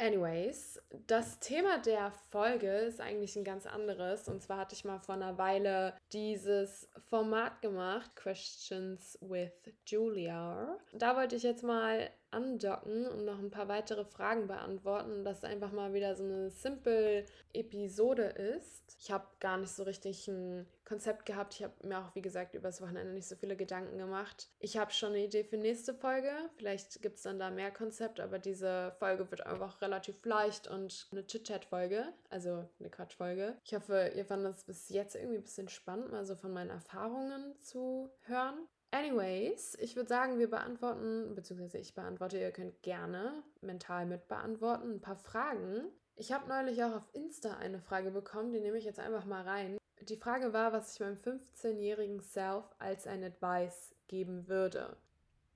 Anyways, 0.00 0.80
das 1.06 1.40
Thema 1.40 1.76
der 1.76 2.10
Folge 2.30 2.70
ist 2.70 3.02
eigentlich 3.02 3.36
ein 3.36 3.44
ganz 3.44 3.66
anderes. 3.66 4.28
Und 4.28 4.42
zwar 4.42 4.56
hatte 4.56 4.74
ich 4.74 4.86
mal 4.86 4.98
vor 4.98 5.14
einer 5.14 5.36
Weile 5.36 5.92
dieses 6.10 6.88
Format 7.10 7.60
gemacht, 7.60 8.16
Questions 8.16 9.18
with 9.20 9.52
Julia. 9.84 10.78
Da 10.94 11.16
wollte 11.16 11.36
ich 11.36 11.42
jetzt 11.42 11.62
mal 11.62 12.08
andocken 12.30 13.06
und 13.06 13.24
noch 13.24 13.38
ein 13.38 13.50
paar 13.50 13.68
weitere 13.68 14.04
Fragen 14.04 14.46
beantworten, 14.46 15.24
dass 15.24 15.44
einfach 15.44 15.72
mal 15.72 15.92
wieder 15.92 16.14
so 16.14 16.24
eine 16.24 16.50
simple 16.50 17.26
Episode 17.52 18.24
ist. 18.24 18.96
Ich 19.00 19.10
habe 19.10 19.26
gar 19.40 19.56
nicht 19.56 19.72
so 19.72 19.82
richtig 19.82 20.28
ein 20.28 20.66
Konzept 20.84 21.24
gehabt. 21.26 21.54
Ich 21.54 21.62
habe 21.62 21.86
mir 21.86 21.98
auch, 21.98 22.14
wie 22.14 22.22
gesagt, 22.22 22.54
übers 22.54 22.82
Wochenende 22.82 23.14
nicht 23.14 23.28
so 23.28 23.36
viele 23.36 23.56
Gedanken 23.56 23.96
gemacht. 23.96 24.48
Ich 24.58 24.76
habe 24.76 24.90
schon 24.92 25.10
eine 25.10 25.24
Idee 25.24 25.44
für 25.44 25.56
nächste 25.56 25.94
Folge. 25.94 26.30
Vielleicht 26.56 27.00
gibt 27.00 27.16
es 27.16 27.22
dann 27.22 27.38
da 27.38 27.50
mehr 27.50 27.70
Konzept, 27.70 28.20
aber 28.20 28.38
diese 28.38 28.92
Folge 28.98 29.30
wird 29.30 29.46
einfach 29.46 29.80
relativ 29.80 30.24
leicht 30.24 30.68
und 30.68 31.08
eine 31.12 31.26
Chit-Chat-Folge, 31.26 32.12
also 32.28 32.68
eine 32.78 32.90
Quatsch-Folge. 32.90 33.56
Ich 33.64 33.74
hoffe, 33.74 34.12
ihr 34.14 34.24
fandet 34.24 34.56
es 34.56 34.64
bis 34.64 34.88
jetzt 34.88 35.14
irgendwie 35.14 35.36
ein 35.38 35.44
bisschen 35.44 35.68
spannend, 35.68 36.10
mal 36.10 36.26
so 36.26 36.34
von 36.34 36.52
meinen 36.52 36.70
Erfahrungen 36.70 37.54
zu 37.60 38.10
hören. 38.22 38.68
Anyways, 38.92 39.76
ich 39.80 39.94
würde 39.94 40.08
sagen, 40.08 40.38
wir 40.38 40.50
beantworten, 40.50 41.34
beziehungsweise 41.34 41.78
ich 41.78 41.94
beantworte, 41.94 42.38
ihr 42.38 42.50
könnt 42.50 42.82
gerne 42.82 43.44
mental 43.60 44.04
mit 44.04 44.26
beantworten, 44.26 44.94
ein 44.94 45.00
paar 45.00 45.16
Fragen. 45.16 45.84
Ich 46.16 46.32
habe 46.32 46.48
neulich 46.48 46.82
auch 46.82 46.96
auf 46.96 47.08
Insta 47.12 47.56
eine 47.56 47.80
Frage 47.80 48.10
bekommen, 48.10 48.52
die 48.52 48.60
nehme 48.60 48.78
ich 48.78 48.84
jetzt 48.84 48.98
einfach 48.98 49.24
mal 49.24 49.42
rein. 49.42 49.78
Die 50.02 50.16
Frage 50.16 50.52
war, 50.52 50.72
was 50.72 50.94
ich 50.94 51.00
meinem 51.00 51.16
15-jährigen 51.16 52.20
Self 52.20 52.64
als 52.78 53.06
ein 53.06 53.22
Advice 53.22 53.94
geben 54.08 54.48
würde. 54.48 54.96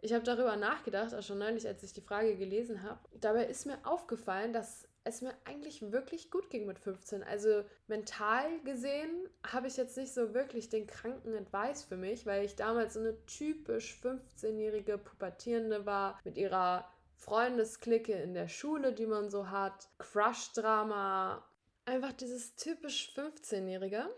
Ich 0.01 0.13
habe 0.13 0.23
darüber 0.23 0.57
nachgedacht, 0.57 1.15
auch 1.15 1.23
schon 1.23 1.39
neulich, 1.39 1.67
als 1.67 1.83
ich 1.83 1.93
die 1.93 2.03
Frage 2.03 2.37
gelesen 2.37 2.83
habe. 2.83 3.01
Dabei 3.21 3.47
ist 3.47 3.67
mir 3.67 3.79
aufgefallen, 3.85 4.53
dass 4.53 4.87
es 5.05 5.21
mir 5.21 5.35
eigentlich 5.45 5.93
wirklich 5.93 6.31
gut 6.31 6.49
ging 6.51 6.67
mit 6.67 6.79
15. 6.79 7.23
Also 7.23 7.63
mental 7.87 8.59
gesehen 8.61 9.29
habe 9.47 9.67
ich 9.67 9.77
jetzt 9.77 9.97
nicht 9.99 10.13
so 10.13 10.33
wirklich 10.33 10.71
den 10.71 10.87
kranken 10.87 11.37
Advice 11.37 11.85
für 11.85 11.97
mich, 11.97 12.25
weil 12.25 12.45
ich 12.45 12.57
damals 12.57 12.95
so 12.95 13.01
eine 13.01 13.15
typisch 13.27 13.99
15-jährige 14.03 14.97
Pubertierende 14.97 15.85
war 15.85 16.19
mit 16.25 16.39
ihrer 16.39 16.89
Freundesklicke 17.17 18.13
in 18.13 18.35
der 18.35 18.49
Schule, 18.49 18.93
die 18.93 19.07
man 19.07 19.31
so 19.31 19.51
hat, 19.51 19.89
Crush-Drama, 19.99 21.45
einfach 21.85 22.13
dieses 22.13 22.57
typisch 22.57 23.13
15-Jährige. 23.15 24.09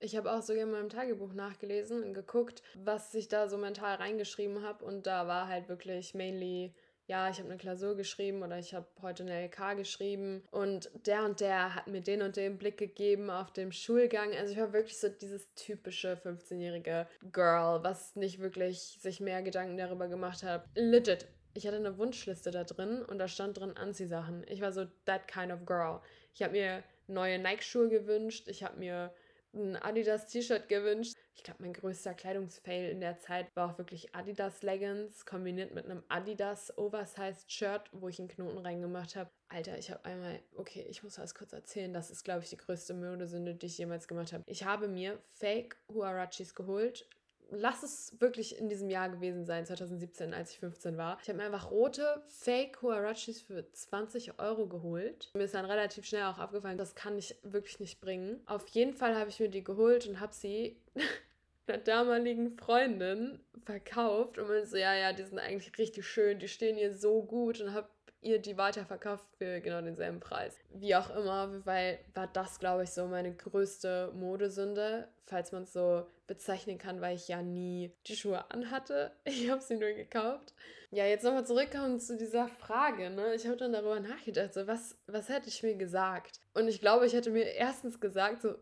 Ich 0.00 0.16
habe 0.16 0.32
auch 0.32 0.42
sogar 0.42 0.64
in 0.64 0.70
meinem 0.70 0.88
Tagebuch 0.88 1.32
nachgelesen 1.34 2.02
und 2.02 2.14
geguckt, 2.14 2.62
was 2.74 3.14
ich 3.14 3.28
da 3.28 3.48
so 3.48 3.56
mental 3.56 3.96
reingeschrieben 3.96 4.62
habe 4.62 4.84
und 4.84 5.06
da 5.06 5.28
war 5.28 5.46
halt 5.46 5.68
wirklich 5.68 6.14
mainly 6.14 6.74
ja, 7.12 7.28
ich 7.28 7.38
habe 7.40 7.50
eine 7.50 7.58
Klausur 7.58 7.94
geschrieben 7.94 8.42
oder 8.42 8.58
ich 8.58 8.72
habe 8.72 8.86
heute 9.02 9.22
eine 9.22 9.44
LK 9.44 9.76
geschrieben 9.76 10.42
und 10.50 10.90
der 11.04 11.24
und 11.24 11.40
der 11.40 11.74
hat 11.74 11.86
mir 11.86 12.00
den 12.00 12.22
und 12.22 12.36
den 12.36 12.56
Blick 12.56 12.78
gegeben 12.78 13.28
auf 13.28 13.52
dem 13.52 13.70
Schulgang. 13.70 14.34
Also 14.34 14.54
ich 14.54 14.58
war 14.58 14.72
wirklich 14.72 14.98
so 14.98 15.10
dieses 15.10 15.52
typische 15.54 16.14
15-jährige 16.24 17.06
Girl, 17.30 17.84
was 17.84 18.16
nicht 18.16 18.38
wirklich 18.38 18.96
sich 19.02 19.20
mehr 19.20 19.42
Gedanken 19.42 19.76
darüber 19.76 20.08
gemacht 20.08 20.42
hat. 20.42 20.64
Legit. 20.74 21.26
Ich 21.52 21.66
hatte 21.66 21.76
eine 21.76 21.98
Wunschliste 21.98 22.50
da 22.50 22.64
drin 22.64 23.02
und 23.02 23.18
da 23.18 23.28
stand 23.28 23.58
drin 23.58 23.76
Anziehsachen. 23.76 24.46
Ich 24.48 24.62
war 24.62 24.72
so 24.72 24.86
that 25.04 25.28
kind 25.28 25.52
of 25.52 25.66
girl. 25.66 26.00
Ich 26.32 26.42
habe 26.42 26.52
mir 26.52 26.82
neue 27.08 27.38
Nike-Schuhe 27.38 27.90
gewünscht. 27.90 28.48
Ich 28.48 28.64
habe 28.64 28.78
mir 28.78 29.12
ein 29.54 29.76
Adidas 29.76 30.26
T-Shirt 30.26 30.68
gewünscht. 30.68 31.14
Ich 31.34 31.42
glaube, 31.44 31.62
mein 31.62 31.72
größter 31.72 32.14
Kleidungsfail 32.14 32.90
in 32.90 33.00
der 33.00 33.18
Zeit 33.18 33.48
war 33.54 33.70
auch 33.70 33.78
wirklich 33.78 34.14
Adidas 34.14 34.62
Leggings 34.62 35.24
kombiniert 35.26 35.74
mit 35.74 35.84
einem 35.84 36.02
Adidas 36.08 36.76
Oversized 36.76 37.50
Shirt, 37.50 37.88
wo 37.92 38.08
ich 38.08 38.18
einen 38.18 38.28
Knoten 38.28 38.58
reingemacht 38.58 39.16
habe. 39.16 39.30
Alter, 39.48 39.78
ich 39.78 39.90
habe 39.90 40.04
einmal, 40.04 40.40
okay, 40.56 40.86
ich 40.88 41.02
muss 41.02 41.16
das 41.16 41.34
kurz 41.34 41.52
erzählen. 41.52 41.92
Das 41.92 42.10
ist, 42.10 42.24
glaube 42.24 42.42
ich, 42.42 42.50
die 42.50 42.56
größte 42.56 42.94
Modesünde, 42.94 43.54
die 43.54 43.66
ich 43.66 43.78
jemals 43.78 44.08
gemacht 44.08 44.32
habe. 44.32 44.42
Ich 44.46 44.64
habe 44.64 44.88
mir 44.88 45.22
Fake 45.30 45.76
Huarachis 45.92 46.54
geholt, 46.54 47.08
lass 47.52 47.82
es 47.82 48.20
wirklich 48.20 48.58
in 48.58 48.68
diesem 48.68 48.90
Jahr 48.90 49.08
gewesen 49.08 49.44
sein, 49.44 49.66
2017, 49.66 50.34
als 50.34 50.52
ich 50.52 50.58
15 50.58 50.96
war. 50.96 51.18
Ich 51.22 51.28
habe 51.28 51.38
mir 51.38 51.44
einfach 51.44 51.70
rote 51.70 52.22
Fake 52.26 52.80
Huarachis 52.82 53.42
für 53.42 53.70
20 53.72 54.38
Euro 54.40 54.66
geholt. 54.66 55.30
Mir 55.34 55.44
ist 55.44 55.54
dann 55.54 55.64
relativ 55.64 56.04
schnell 56.04 56.24
auch 56.24 56.38
aufgefallen, 56.38 56.78
das 56.78 56.94
kann 56.94 57.18
ich 57.18 57.36
wirklich 57.42 57.80
nicht 57.80 58.00
bringen. 58.00 58.40
Auf 58.46 58.66
jeden 58.68 58.94
Fall 58.94 59.16
habe 59.16 59.30
ich 59.30 59.40
mir 59.40 59.48
die 59.48 59.64
geholt 59.64 60.06
und 60.06 60.20
habe 60.20 60.34
sie 60.34 60.76
einer 61.66 61.78
damaligen 61.78 62.56
Freundin 62.56 63.40
verkauft 63.64 64.38
und 64.38 64.48
meinte 64.48 64.66
so, 64.66 64.76
ja, 64.76 64.94
ja, 64.94 65.12
die 65.12 65.22
sind 65.22 65.38
eigentlich 65.38 65.76
richtig 65.78 66.06
schön, 66.06 66.38
die 66.38 66.48
stehen 66.48 66.76
hier 66.76 66.94
so 66.94 67.22
gut 67.22 67.60
und 67.60 67.72
habe 67.72 67.88
ihr 68.22 68.38
die 68.38 68.56
weiterverkauft 68.56 69.24
für 69.36 69.60
genau 69.60 69.82
denselben 69.82 70.20
Preis. 70.20 70.56
Wie 70.70 70.94
auch 70.94 71.10
immer, 71.14 71.64
weil 71.66 71.98
war 72.14 72.28
das, 72.28 72.58
glaube 72.58 72.84
ich, 72.84 72.90
so 72.90 73.06
meine 73.06 73.34
größte 73.34 74.12
Modesünde, 74.14 75.08
falls 75.26 75.52
man 75.52 75.64
es 75.64 75.72
so 75.72 76.06
bezeichnen 76.26 76.78
kann, 76.78 77.00
weil 77.00 77.16
ich 77.16 77.28
ja 77.28 77.42
nie 77.42 77.92
die 78.06 78.16
Schuhe 78.16 78.50
anhatte. 78.50 79.12
Ich 79.24 79.50
habe 79.50 79.60
sie 79.60 79.76
nur 79.76 79.92
gekauft. 79.92 80.54
Ja, 80.90 81.06
jetzt 81.06 81.24
nochmal 81.24 81.46
zurückkommen 81.46 81.98
zu 82.00 82.16
dieser 82.16 82.48
Frage. 82.48 83.10
Ne? 83.10 83.34
Ich 83.34 83.46
habe 83.46 83.56
dann 83.56 83.72
darüber 83.72 83.98
nachgedacht, 83.98 84.54
so 84.54 84.66
was, 84.66 84.96
was 85.06 85.28
hätte 85.28 85.48
ich 85.48 85.62
mir 85.62 85.74
gesagt? 85.74 86.40
Und 86.54 86.68
ich 86.68 86.80
glaube, 86.80 87.06
ich 87.06 87.14
hätte 87.14 87.30
mir 87.30 87.44
erstens 87.44 87.98
gesagt, 87.98 88.42
so 88.42 88.54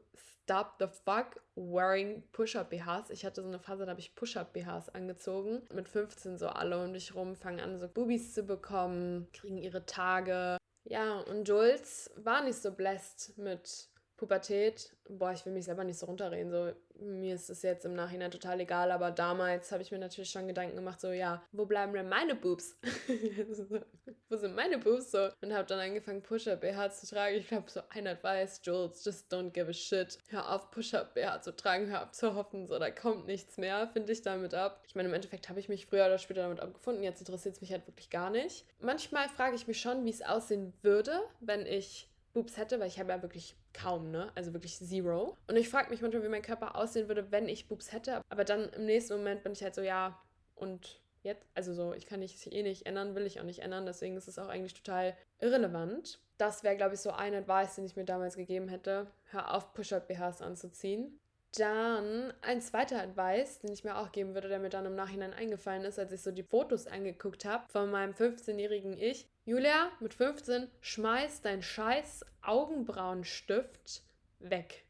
stop 0.51 0.81
the 0.81 0.89
fuck 0.89 1.37
wearing 1.55 2.25
Push-Up-BHs. 2.33 3.11
Ich 3.11 3.25
hatte 3.25 3.41
so 3.41 3.47
eine 3.47 3.61
Phase, 3.61 3.85
da 3.85 3.91
habe 3.91 4.01
ich 4.01 4.17
Push-Up-BHs 4.17 4.89
angezogen. 4.89 5.63
Mit 5.73 5.89
15 5.89 6.39
so 6.39 6.49
alle 6.49 6.83
um 6.83 6.91
mich 6.91 7.15
rum, 7.15 7.37
fangen 7.37 7.61
an 7.61 7.79
so 7.79 7.87
Bubis 7.87 8.35
zu 8.35 8.43
bekommen, 8.43 9.29
kriegen 9.33 9.59
ihre 9.59 9.87
Tage. 9.87 10.57
Ja, 10.83 11.21
und 11.21 11.47
Jules 11.47 12.11
war 12.17 12.43
nicht 12.43 12.61
so 12.61 12.73
blessed 12.73 13.39
mit 13.39 13.91
Pubertät, 14.17 14.93
boah, 15.09 15.33
ich 15.33 15.47
will 15.47 15.53
mich 15.53 15.67
selber 15.67 15.85
nicht 15.85 16.01
so 16.01 16.07
runterreden. 16.07 16.51
So, 16.51 16.73
mir 17.01 17.35
ist 17.35 17.51
es 17.51 17.63
jetzt 17.63 17.85
im 17.85 17.95
Nachhinein 17.95 18.31
total 18.31 18.61
egal, 18.61 18.91
aber 18.91 19.11
damals 19.11 19.73
habe 19.73 19.83
ich 19.83 19.91
mir 19.91 19.99
natürlich 19.99 20.31
schon 20.31 20.47
Gedanken 20.47 20.77
gemacht, 20.77 21.01
so, 21.01 21.13
ja, 21.13 21.43
wo 21.53 21.67
bleiben 21.67 21.93
denn 21.93 22.09
meine 22.09 22.35
Boobs? 22.35 22.77
wo 24.29 24.37
sind 24.37 24.55
meine 24.55 24.79
Boobs? 24.79 25.11
So, 25.11 25.29
und 25.41 25.53
habe 25.53 25.67
dann 25.67 25.81
angefangen, 25.81 26.23
Push-Up-BH 26.23 26.91
zu 26.91 27.07
tragen. 27.07 27.37
Ich 27.37 27.49
glaube, 27.49 27.71
so 27.71 27.81
ein 27.91 28.07
Advice, 28.07 28.61
Jules, 28.63 29.05
just 29.05 29.33
don't 29.33 29.51
give 29.51 29.69
a 29.69 29.73
shit. 29.73 30.19
Hör 30.29 30.53
auf, 30.53 30.71
Push-Up-BH 30.71 31.43
zu 31.43 31.57
tragen, 31.57 31.89
hör 31.89 32.05
auf 32.05 32.13
zu 32.13 32.35
hoffen, 32.35 32.67
so, 32.67 32.79
da 32.79 32.91
kommt 32.91 33.27
nichts 33.27 33.57
mehr, 33.57 33.89
finde 33.89 34.13
ich 34.13 34.23
damit 34.23 34.55
ab. 34.55 34.83
Ich 34.87 34.95
meine, 34.95 35.09
im 35.09 35.15
Endeffekt 35.15 35.49
habe 35.49 35.61
ich 35.61 35.69
mich 35.69 35.87
früher 35.87 36.07
oder 36.07 36.19
später 36.19 36.43
damit 36.43 36.61
abgefunden, 36.61 37.03
jetzt 37.03 37.21
interessiert 37.21 37.55
es 37.55 37.61
mich 37.61 37.73
halt 37.73 37.87
wirklich 37.87 38.11
gar 38.11 38.31
nicht. 38.31 38.67
Manchmal 38.81 39.29
frage 39.29 39.57
ich 39.57 39.67
mich 39.67 39.81
schon, 39.81 40.05
wie 40.05 40.11
es 40.11 40.23
aussehen 40.23 40.73
würde, 40.83 41.21
wenn 41.41 41.67
ich 41.67 42.09
Boobs 42.33 42.57
hätte, 42.57 42.79
weil 42.79 42.89
ich 42.89 42.99
habe 42.99 43.11
ja 43.11 43.23
wirklich 43.23 43.57
kaum, 43.73 44.11
ne? 44.11 44.31
Also 44.35 44.53
wirklich 44.53 44.79
zero. 44.79 45.37
Und 45.47 45.57
ich 45.57 45.69
frage 45.69 45.91
mich 45.91 46.03
manchmal, 46.03 46.23
wie 46.23 46.29
mein 46.29 46.43
Körper 46.43 46.77
aussehen 46.77 47.09
würde, 47.09 47.31
wenn 47.31 47.49
ich 47.49 47.69
Boobs 47.69 47.93
hätte. 47.93 48.23
Aber 48.29 48.45
dann 48.45 48.69
im 48.71 48.87
nächsten 48.87 49.17
Moment 49.17 49.43
bin 49.43 49.53
ich 49.53 49.63
halt 49.63 49.75
so, 49.75 49.83
ja, 49.83 50.21
und 50.55 51.01
jetzt, 51.23 51.47
also 51.55 51.75
so, 51.75 51.93
ich 51.95 52.07
kann 52.07 52.21
mich 52.21 52.53
eh 52.53 52.63
nicht 52.63 52.87
ändern, 52.87 53.15
will 53.15 53.27
ich 53.27 53.41
auch 53.41 53.45
nicht 53.45 53.61
ändern, 53.61 53.87
deswegen 53.87 54.17
ist 54.17 54.29
es 54.29 54.39
auch 54.39 54.49
eigentlich 54.49 54.75
total 54.75 55.17
irrelevant. 55.39 56.21
Das 56.39 56.63
wäre, 56.63 56.77
glaube 56.77 56.95
ich, 56.95 57.01
so 57.01 57.11
ein 57.11 57.35
Advice, 57.35 57.77
den 57.77 57.85
ich 57.85 57.97
mir 57.97 58.05
damals 58.05 58.37
gegeben 58.37 58.69
hätte. 58.69 59.07
Hör 59.25 59.55
auf, 59.55 59.75
Push-Up-BHs 59.75 60.41
anzuziehen. 60.41 61.19
Dann 61.57 62.33
ein 62.43 62.61
zweiter 62.61 63.03
Advice, 63.03 63.59
den 63.59 63.73
ich 63.73 63.83
mir 63.83 63.97
auch 63.97 64.13
geben 64.13 64.35
würde, 64.35 64.49
der 64.49 64.61
mir 64.61 64.69
dann 64.69 64.87
im 64.87 64.95
Nachhinein 64.95 65.35
eingefallen 65.35 65.85
ist, 65.85 65.99
als 65.99 66.13
ich 66.13 66.23
so 66.23 66.31
die 66.31 66.45
Fotos 66.45 66.87
angeguckt 66.87 67.45
habe 67.45 67.69
von 67.71 67.91
meinem 67.91 68.15
15-jährigen 68.15 68.97
Ich. 68.97 69.29
Julia, 69.45 69.91
mit 69.99 70.15
15, 70.15 70.71
schmeiß 70.81 71.43
dein 71.43 71.63
scheiß 71.63 72.25
Augenbrauenstift 72.43 74.03
weg. 74.39 74.85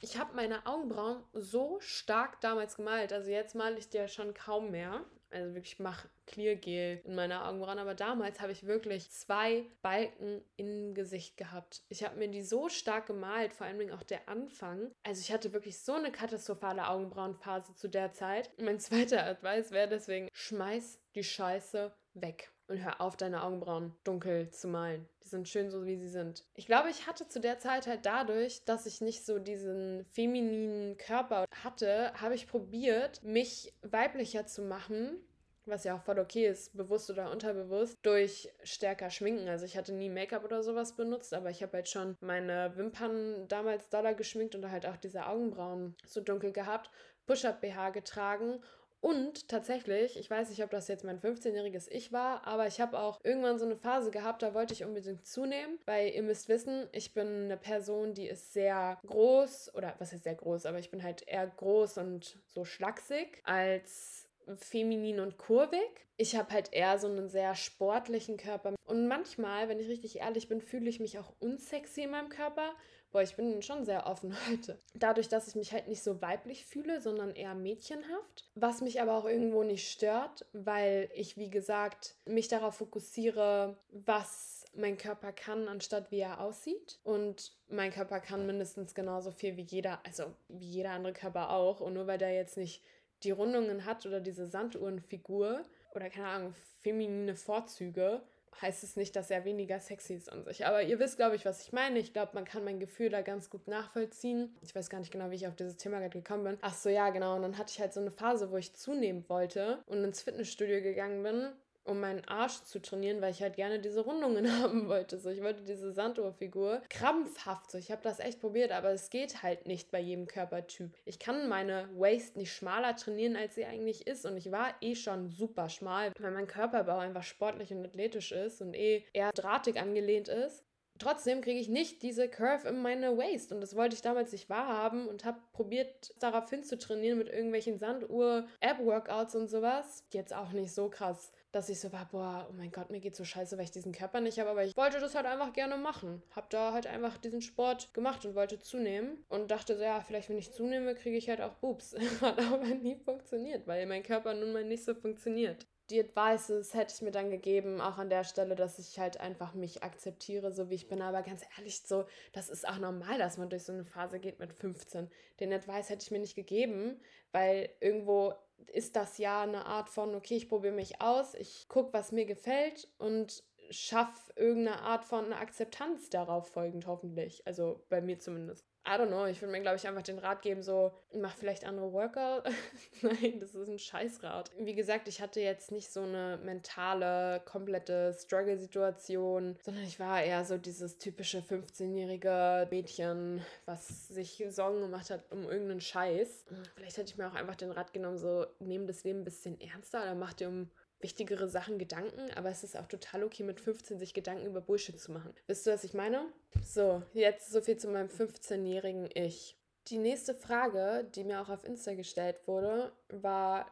Ich 0.00 0.18
habe 0.18 0.34
meine 0.34 0.66
Augenbrauen 0.66 1.22
so 1.34 1.78
stark 1.80 2.40
damals 2.40 2.76
gemalt, 2.76 3.12
also 3.12 3.30
jetzt 3.30 3.54
male 3.54 3.78
ich 3.78 3.88
die 3.90 3.98
ja 3.98 4.08
schon 4.08 4.32
kaum 4.34 4.70
mehr. 4.70 5.04
Also 5.32 5.54
wirklich, 5.54 5.74
ich 5.74 5.78
mache 5.78 6.08
Clear-Gel 6.26 7.00
in 7.04 7.14
meine 7.14 7.44
Augenbrauen. 7.44 7.78
Aber 7.78 7.94
damals 7.94 8.40
habe 8.40 8.52
ich 8.52 8.66
wirklich 8.66 9.10
zwei 9.10 9.64
Balken 9.82 10.42
im 10.56 10.94
Gesicht 10.94 11.36
gehabt. 11.36 11.82
Ich 11.88 12.04
habe 12.04 12.16
mir 12.16 12.28
die 12.28 12.42
so 12.42 12.68
stark 12.68 13.06
gemalt, 13.06 13.54
vor 13.54 13.66
allem 13.66 13.90
auch 13.92 14.02
der 14.02 14.28
Anfang. 14.28 14.90
Also 15.02 15.20
ich 15.20 15.32
hatte 15.32 15.52
wirklich 15.52 15.78
so 15.78 15.94
eine 15.94 16.12
katastrophale 16.12 16.88
Augenbrauenphase 16.88 17.74
zu 17.74 17.88
der 17.88 18.12
Zeit. 18.12 18.50
mein 18.58 18.78
zweiter 18.78 19.24
Advice 19.24 19.70
wäre 19.70 19.88
deswegen, 19.88 20.28
schmeiß 20.32 21.00
die 21.14 21.24
Scheiße 21.24 21.92
weg 22.14 22.52
und 22.72 22.84
hör 22.84 23.00
auf, 23.00 23.16
deine 23.16 23.42
Augenbrauen 23.42 23.94
dunkel 24.04 24.50
zu 24.50 24.68
malen. 24.68 25.06
Die 25.22 25.28
sind 25.28 25.48
schön 25.48 25.70
so, 25.70 25.84
wie 25.84 25.96
sie 25.96 26.08
sind. 26.08 26.44
Ich 26.54 26.66
glaube, 26.66 26.90
ich 26.90 27.06
hatte 27.06 27.28
zu 27.28 27.40
der 27.40 27.58
Zeit 27.58 27.86
halt 27.86 28.06
dadurch, 28.06 28.64
dass 28.64 28.86
ich 28.86 29.00
nicht 29.00 29.24
so 29.24 29.38
diesen 29.38 30.04
femininen 30.06 30.96
Körper 30.96 31.44
hatte, 31.62 32.12
habe 32.14 32.34
ich 32.34 32.48
probiert, 32.48 33.22
mich 33.22 33.72
weiblicher 33.82 34.46
zu 34.46 34.62
machen 34.62 35.20
was 35.64 35.84
ja 35.84 35.94
auch 35.94 36.02
voll 36.02 36.18
okay 36.18 36.46
ist, 36.46 36.76
bewusst 36.76 37.08
oder 37.10 37.30
unterbewusst, 37.30 37.98
durch 38.02 38.52
stärker 38.64 39.10
Schminken. 39.10 39.48
Also 39.48 39.64
ich 39.64 39.76
hatte 39.76 39.92
nie 39.92 40.10
Make-up 40.10 40.44
oder 40.44 40.62
sowas 40.62 40.96
benutzt, 40.96 41.32
aber 41.34 41.50
ich 41.50 41.62
habe 41.62 41.74
halt 41.74 41.88
schon 41.88 42.16
meine 42.20 42.76
Wimpern 42.76 43.46
damals 43.48 43.88
doller 43.88 44.14
geschminkt 44.14 44.54
und 44.54 44.68
halt 44.70 44.86
auch 44.86 44.96
diese 44.96 45.26
Augenbrauen 45.26 45.94
so 46.06 46.20
dunkel 46.20 46.52
gehabt, 46.52 46.90
Push-Up-BH 47.26 47.90
getragen 47.90 48.60
und 49.02 49.48
tatsächlich, 49.48 50.16
ich 50.16 50.30
weiß 50.30 50.48
nicht, 50.48 50.62
ob 50.62 50.70
das 50.70 50.86
jetzt 50.86 51.04
mein 51.04 51.20
15-jähriges 51.20 51.88
Ich 51.90 52.12
war, 52.12 52.46
aber 52.46 52.68
ich 52.68 52.80
habe 52.80 53.00
auch 53.00 53.18
irgendwann 53.24 53.58
so 53.58 53.64
eine 53.64 53.76
Phase 53.76 54.12
gehabt, 54.12 54.42
da 54.42 54.54
wollte 54.54 54.72
ich 54.72 54.84
unbedingt 54.84 55.26
zunehmen, 55.26 55.80
weil 55.86 56.10
ihr 56.10 56.22
müsst 56.22 56.48
wissen, 56.48 56.88
ich 56.92 57.12
bin 57.12 57.26
eine 57.26 57.56
Person, 57.56 58.14
die 58.14 58.28
ist 58.28 58.52
sehr 58.52 59.00
groß, 59.04 59.74
oder 59.74 59.96
was 59.98 60.12
ist 60.12 60.22
sehr 60.22 60.36
groß, 60.36 60.66
aber 60.66 60.78
ich 60.78 60.92
bin 60.92 61.02
halt 61.02 61.26
eher 61.26 61.48
groß 61.48 61.98
und 61.98 62.38
so 62.46 62.64
schlaksig 62.64 63.42
als 63.42 64.28
feminin 64.56 65.18
und 65.18 65.36
kurvig. 65.36 66.06
Ich 66.16 66.36
habe 66.36 66.52
halt 66.52 66.72
eher 66.72 66.96
so 66.98 67.08
einen 67.08 67.28
sehr 67.28 67.56
sportlichen 67.56 68.36
Körper. 68.36 68.74
Und 68.84 69.08
manchmal, 69.08 69.68
wenn 69.68 69.80
ich 69.80 69.88
richtig 69.88 70.20
ehrlich 70.20 70.46
bin, 70.48 70.60
fühle 70.60 70.88
ich 70.88 71.00
mich 71.00 71.18
auch 71.18 71.32
unsexy 71.40 72.02
in 72.02 72.10
meinem 72.10 72.28
Körper, 72.28 72.72
boah, 73.12 73.22
ich 73.22 73.36
bin 73.36 73.62
schon 73.62 73.84
sehr 73.84 74.06
offen 74.06 74.34
heute. 74.50 74.78
Dadurch, 74.94 75.28
dass 75.28 75.48
ich 75.48 75.54
mich 75.54 75.72
halt 75.72 75.88
nicht 75.88 76.02
so 76.02 76.20
weiblich 76.20 76.66
fühle, 76.66 77.00
sondern 77.00 77.34
eher 77.34 77.54
mädchenhaft. 77.54 78.48
Was 78.54 78.80
mich 78.80 79.00
aber 79.00 79.16
auch 79.16 79.26
irgendwo 79.26 79.62
nicht 79.62 79.90
stört, 79.90 80.46
weil 80.52 81.10
ich, 81.14 81.36
wie 81.36 81.50
gesagt, 81.50 82.16
mich 82.24 82.48
darauf 82.48 82.76
fokussiere, 82.76 83.76
was 83.90 84.64
mein 84.74 84.96
Körper 84.96 85.32
kann, 85.32 85.68
anstatt 85.68 86.10
wie 86.10 86.20
er 86.20 86.40
aussieht. 86.40 86.98
Und 87.04 87.52
mein 87.68 87.92
Körper 87.92 88.20
kann 88.20 88.46
mindestens 88.46 88.94
genauso 88.94 89.30
viel 89.30 89.56
wie 89.56 89.62
jeder, 89.62 90.00
also 90.04 90.24
wie 90.48 90.66
jeder 90.66 90.90
andere 90.92 91.12
Körper 91.12 91.50
auch. 91.50 91.80
Und 91.80 91.94
nur 91.94 92.06
weil 92.06 92.18
der 92.18 92.34
jetzt 92.34 92.56
nicht 92.56 92.82
die 93.22 93.30
Rundungen 93.30 93.84
hat 93.84 94.06
oder 94.06 94.20
diese 94.20 94.46
Sanduhrenfigur 94.46 95.62
oder 95.94 96.10
keine 96.10 96.28
Ahnung, 96.28 96.54
feminine 96.80 97.36
Vorzüge, 97.36 98.22
heißt 98.60 98.84
es 98.84 98.96
nicht, 98.96 99.16
dass 99.16 99.30
er 99.30 99.44
weniger 99.44 99.80
sexy 99.80 100.14
ist 100.14 100.30
an 100.30 100.44
sich. 100.44 100.66
Aber 100.66 100.82
ihr 100.82 100.98
wisst, 100.98 101.16
glaube 101.16 101.36
ich, 101.36 101.44
was 101.44 101.62
ich 101.62 101.72
meine. 101.72 101.98
Ich 101.98 102.12
glaube, 102.12 102.32
man 102.34 102.44
kann 102.44 102.64
mein 102.64 102.80
Gefühl 102.80 103.10
da 103.10 103.22
ganz 103.22 103.50
gut 103.50 103.66
nachvollziehen. 103.68 104.54
Ich 104.62 104.74
weiß 104.74 104.90
gar 104.90 104.98
nicht 104.98 105.12
genau, 105.12 105.30
wie 105.30 105.36
ich 105.36 105.46
auf 105.46 105.56
dieses 105.56 105.76
Thema 105.76 105.98
gerade 105.98 106.18
gekommen 106.18 106.44
bin. 106.44 106.58
Ach 106.60 106.74
so, 106.74 106.88
ja, 106.88 107.10
genau. 107.10 107.36
Und 107.36 107.42
dann 107.42 107.58
hatte 107.58 107.72
ich 107.72 107.80
halt 107.80 107.92
so 107.92 108.00
eine 108.00 108.10
Phase, 108.10 108.50
wo 108.50 108.56
ich 108.56 108.74
zunehmen 108.74 109.24
wollte 109.28 109.82
und 109.86 110.04
ins 110.04 110.22
Fitnessstudio 110.22 110.82
gegangen 110.82 111.22
bin 111.22 111.52
um 111.84 112.00
meinen 112.00 112.24
Arsch 112.26 112.62
zu 112.64 112.80
trainieren, 112.80 113.20
weil 113.20 113.32
ich 113.32 113.42
halt 113.42 113.56
gerne 113.56 113.80
diese 113.80 114.00
Rundungen 114.00 114.50
haben 114.62 114.88
wollte. 114.88 115.18
So, 115.18 115.30
ich 115.30 115.42
wollte 115.42 115.62
diese 115.62 115.92
Sanduhrfigur 115.92 116.82
krampfhaft. 116.88 117.70
So, 117.70 117.78
ich 117.78 117.90
habe 117.90 118.02
das 118.02 118.20
echt 118.20 118.40
probiert, 118.40 118.72
aber 118.72 118.90
es 118.90 119.10
geht 119.10 119.42
halt 119.42 119.66
nicht 119.66 119.90
bei 119.90 120.00
jedem 120.00 120.26
Körpertyp. 120.26 120.96
Ich 121.04 121.18
kann 121.18 121.48
meine 121.48 121.88
Waist 121.96 122.36
nicht 122.36 122.52
schmaler 122.52 122.96
trainieren, 122.96 123.36
als 123.36 123.54
sie 123.54 123.64
eigentlich 123.64 124.06
ist. 124.06 124.26
Und 124.26 124.36
ich 124.36 124.50
war 124.50 124.74
eh 124.80 124.94
schon 124.94 125.28
super 125.28 125.68
schmal, 125.68 126.12
weil 126.18 126.32
mein 126.32 126.46
Körperbau 126.46 126.98
einfach 126.98 127.22
sportlich 127.22 127.72
und 127.72 127.84
athletisch 127.84 128.32
ist 128.32 128.60
und 128.60 128.74
eh 128.74 129.04
eher 129.12 129.32
drahtig 129.32 129.80
angelehnt 129.80 130.28
ist. 130.28 130.64
Trotzdem 130.98 131.40
kriege 131.40 131.58
ich 131.58 131.68
nicht 131.68 132.02
diese 132.02 132.28
Curve 132.28 132.68
in 132.68 132.80
meine 132.80 133.16
Waist 133.18 133.50
und 133.50 133.60
das 133.60 133.74
wollte 133.74 133.96
ich 133.96 134.02
damals 134.02 134.30
nicht 134.30 134.48
wahrhaben 134.48 135.08
und 135.08 135.24
habe 135.24 135.40
probiert, 135.52 136.14
darauf 136.20 136.48
hinzutrainieren 136.48 137.18
mit 137.18 137.28
irgendwelchen 137.28 137.78
Sanduhr-Ab-Workouts 137.78 139.34
und 139.34 139.48
sowas. 139.48 140.04
Jetzt 140.12 140.32
auch 140.32 140.52
nicht 140.52 140.72
so 140.72 140.88
krass 140.88 141.32
dass 141.52 141.68
ich 141.68 141.78
so 141.80 141.92
war, 141.92 142.08
boah, 142.10 142.48
oh 142.50 142.54
mein 142.54 142.72
Gott, 142.72 142.90
mir 142.90 143.00
geht 143.00 143.14
so 143.14 143.24
scheiße, 143.24 143.56
weil 143.56 143.64
ich 143.64 143.70
diesen 143.70 143.92
Körper 143.92 144.20
nicht 144.20 144.38
habe, 144.38 144.50
aber 144.50 144.64
ich 144.64 144.76
wollte 144.76 144.98
das 145.00 145.14
halt 145.14 145.26
einfach 145.26 145.52
gerne 145.52 145.76
machen. 145.76 146.22
Hab 146.34 146.50
da 146.50 146.72
halt 146.72 146.86
einfach 146.86 147.18
diesen 147.18 147.42
Sport 147.42 147.92
gemacht 147.94 148.24
und 148.24 148.34
wollte 148.34 148.58
zunehmen 148.58 149.24
und 149.28 149.50
dachte 149.50 149.76
so, 149.76 149.82
ja, 149.82 150.00
vielleicht 150.00 150.30
wenn 150.30 150.38
ich 150.38 150.52
zunehme, 150.52 150.94
kriege 150.94 151.16
ich 151.16 151.28
halt 151.28 151.42
auch 151.42 151.54
Boobs. 151.54 151.94
Hat 152.20 152.38
aber 152.38 152.64
nie 152.66 152.96
funktioniert, 152.96 153.66
weil 153.66 153.86
mein 153.86 154.02
Körper 154.02 154.34
nun 154.34 154.52
mal 154.52 154.64
nicht 154.64 154.84
so 154.84 154.94
funktioniert. 154.94 155.66
Die 155.90 156.00
Advices 156.00 156.74
hätte 156.74 156.94
ich 156.94 157.02
mir 157.02 157.10
dann 157.10 157.30
gegeben, 157.30 157.80
auch 157.80 157.98
an 157.98 158.08
der 158.08 158.24
Stelle, 158.24 158.54
dass 158.54 158.78
ich 158.78 158.98
halt 158.98 159.18
einfach 159.20 159.54
mich 159.54 159.82
akzeptiere, 159.82 160.52
so 160.52 160.70
wie 160.70 160.74
ich 160.76 160.88
bin. 160.88 161.02
Aber 161.02 161.22
ganz 161.22 161.42
ehrlich, 161.56 161.82
so, 161.82 162.04
das 162.32 162.48
ist 162.48 162.66
auch 162.66 162.78
normal, 162.78 163.18
dass 163.18 163.36
man 163.36 163.50
durch 163.50 163.64
so 163.64 163.72
eine 163.72 163.84
Phase 163.84 164.18
geht 164.18 164.38
mit 164.38 164.52
15. 164.52 165.10
Den 165.40 165.52
Advice 165.52 165.90
hätte 165.90 166.04
ich 166.04 166.10
mir 166.10 166.20
nicht 166.20 166.36
gegeben, 166.36 167.00
weil 167.32 167.68
irgendwo 167.80 168.34
ist 168.72 168.96
das 168.96 169.18
ja 169.18 169.42
eine 169.42 169.66
Art 169.66 169.88
von, 169.88 170.14
okay, 170.14 170.36
ich 170.36 170.48
probiere 170.48 170.74
mich 170.74 171.00
aus, 171.00 171.34
ich 171.34 171.68
gucke, 171.68 171.92
was 171.92 172.12
mir 172.12 172.26
gefällt 172.26 172.88
und 172.98 173.44
schaffe 173.70 174.32
irgendeine 174.36 174.82
Art 174.82 175.04
von 175.04 175.32
Akzeptanz 175.32 176.10
darauf 176.10 176.48
folgend, 176.48 176.86
hoffentlich. 176.86 177.46
Also 177.46 177.84
bei 177.88 178.00
mir 178.00 178.18
zumindest. 178.18 178.71
I 178.84 178.98
don't 178.98 179.08
know, 179.08 179.26
ich 179.26 179.40
würde 179.40 179.52
mir, 179.52 179.60
glaube 179.60 179.76
ich, 179.76 179.86
einfach 179.86 180.02
den 180.02 180.18
Rat 180.18 180.42
geben, 180.42 180.62
so, 180.62 180.92
mach 181.14 181.36
vielleicht 181.36 181.64
andere 181.64 181.92
Workout. 181.92 182.44
Nein, 183.02 183.38
das 183.38 183.54
ist 183.54 183.68
ein 183.68 183.78
Scheißrat. 183.78 184.50
Wie 184.58 184.74
gesagt, 184.74 185.06
ich 185.06 185.20
hatte 185.20 185.40
jetzt 185.40 185.70
nicht 185.70 185.92
so 185.92 186.02
eine 186.02 186.38
mentale, 186.42 187.40
komplette 187.44 188.12
Struggle-Situation, 188.12 189.56
sondern 189.62 189.84
ich 189.84 190.00
war 190.00 190.22
eher 190.22 190.44
so 190.44 190.58
dieses 190.58 190.98
typische 190.98 191.38
15-jährige 191.38 192.66
Mädchen, 192.70 193.44
was 193.66 194.08
sich 194.08 194.44
Sorgen 194.48 194.80
gemacht 194.80 195.10
hat 195.10 195.30
um 195.30 195.44
irgendeinen 195.44 195.80
Scheiß. 195.80 196.44
Vielleicht 196.74 196.96
hätte 196.96 197.12
ich 197.12 197.18
mir 197.18 197.28
auch 197.28 197.34
einfach 197.34 197.54
den 197.54 197.70
Rat 197.70 197.92
genommen, 197.92 198.18
so, 198.18 198.46
nehm 198.58 198.88
das 198.88 199.04
Leben 199.04 199.20
ein 199.20 199.24
bisschen 199.24 199.60
ernster 199.60 200.02
oder 200.02 200.16
mach 200.16 200.32
dir 200.32 200.48
um 200.48 200.70
wichtigere 201.02 201.48
Sachen 201.48 201.78
Gedanken, 201.78 202.30
aber 202.36 202.50
es 202.50 202.64
ist 202.64 202.76
auch 202.76 202.86
total 202.86 203.24
okay, 203.24 203.42
mit 203.42 203.60
15 203.60 203.98
sich 203.98 204.14
Gedanken 204.14 204.46
über 204.46 204.60
Bullshit 204.60 204.98
zu 204.98 205.12
machen. 205.12 205.34
Wisst 205.46 205.66
ihr, 205.66 205.74
was 205.74 205.84
ich 205.84 205.94
meine? 205.94 206.26
So, 206.64 207.02
jetzt 207.12 207.50
so 207.50 207.60
viel 207.60 207.76
zu 207.76 207.88
meinem 207.88 208.08
15-jährigen 208.08 209.08
Ich. 209.14 209.56
Die 209.88 209.98
nächste 209.98 210.34
Frage, 210.34 211.08
die 211.14 211.24
mir 211.24 211.40
auch 211.40 211.48
auf 211.48 211.64
Insta 211.64 211.94
gestellt 211.94 212.46
wurde, 212.46 212.92
war 213.08 213.66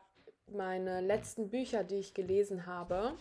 meine 0.48 1.00
letzten 1.00 1.50
Bücher, 1.50 1.84
die 1.84 1.96
ich 1.96 2.14
gelesen 2.14 2.66
habe. 2.66 3.14